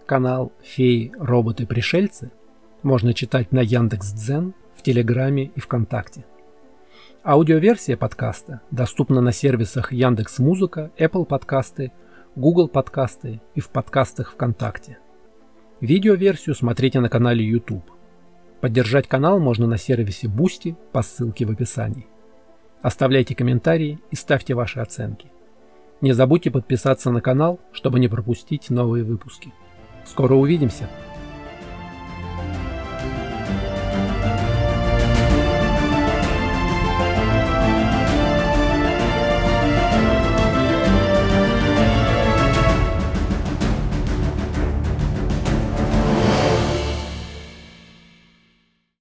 Канал 0.06 0.52
«Феи, 0.62 1.10
роботы, 1.18 1.66
пришельцы» 1.66 2.30
можно 2.84 3.12
читать 3.12 3.50
на 3.50 3.58
Яндекс.Дзен, 3.58 4.54
в 4.76 4.82
Телеграме 4.82 5.50
и 5.52 5.58
ВКонтакте. 5.58 6.24
Аудиоверсия 7.24 7.96
подкаста 7.96 8.60
доступна 8.70 9.20
на 9.20 9.32
сервисах 9.32 9.92
Яндекс 9.92 10.38
Музыка, 10.38 10.92
Apple 10.96 11.24
подкасты, 11.24 11.90
Google 12.36 12.68
подкасты 12.68 13.40
и 13.56 13.60
в 13.60 13.68
подкастах 13.70 14.30
ВКонтакте. 14.30 14.98
Видеоверсию 15.80 16.54
смотрите 16.54 17.00
на 17.00 17.08
канале 17.08 17.44
YouTube. 17.44 17.90
Поддержать 18.60 19.08
канал 19.08 19.40
можно 19.40 19.66
на 19.66 19.76
сервисе 19.76 20.28
Boosty 20.28 20.76
по 20.92 21.02
ссылке 21.02 21.46
в 21.46 21.50
описании. 21.50 22.06
Оставляйте 22.80 23.34
комментарии 23.34 23.98
и 24.12 24.14
ставьте 24.14 24.54
ваши 24.54 24.78
оценки. 24.78 25.32
Не 26.00 26.12
забудьте 26.12 26.52
подписаться 26.52 27.10
на 27.10 27.20
канал, 27.20 27.58
чтобы 27.72 27.98
не 27.98 28.06
пропустить 28.06 28.70
новые 28.70 29.02
выпуски. 29.02 29.52
Скоро 30.06 30.34
увидимся! 30.34 30.88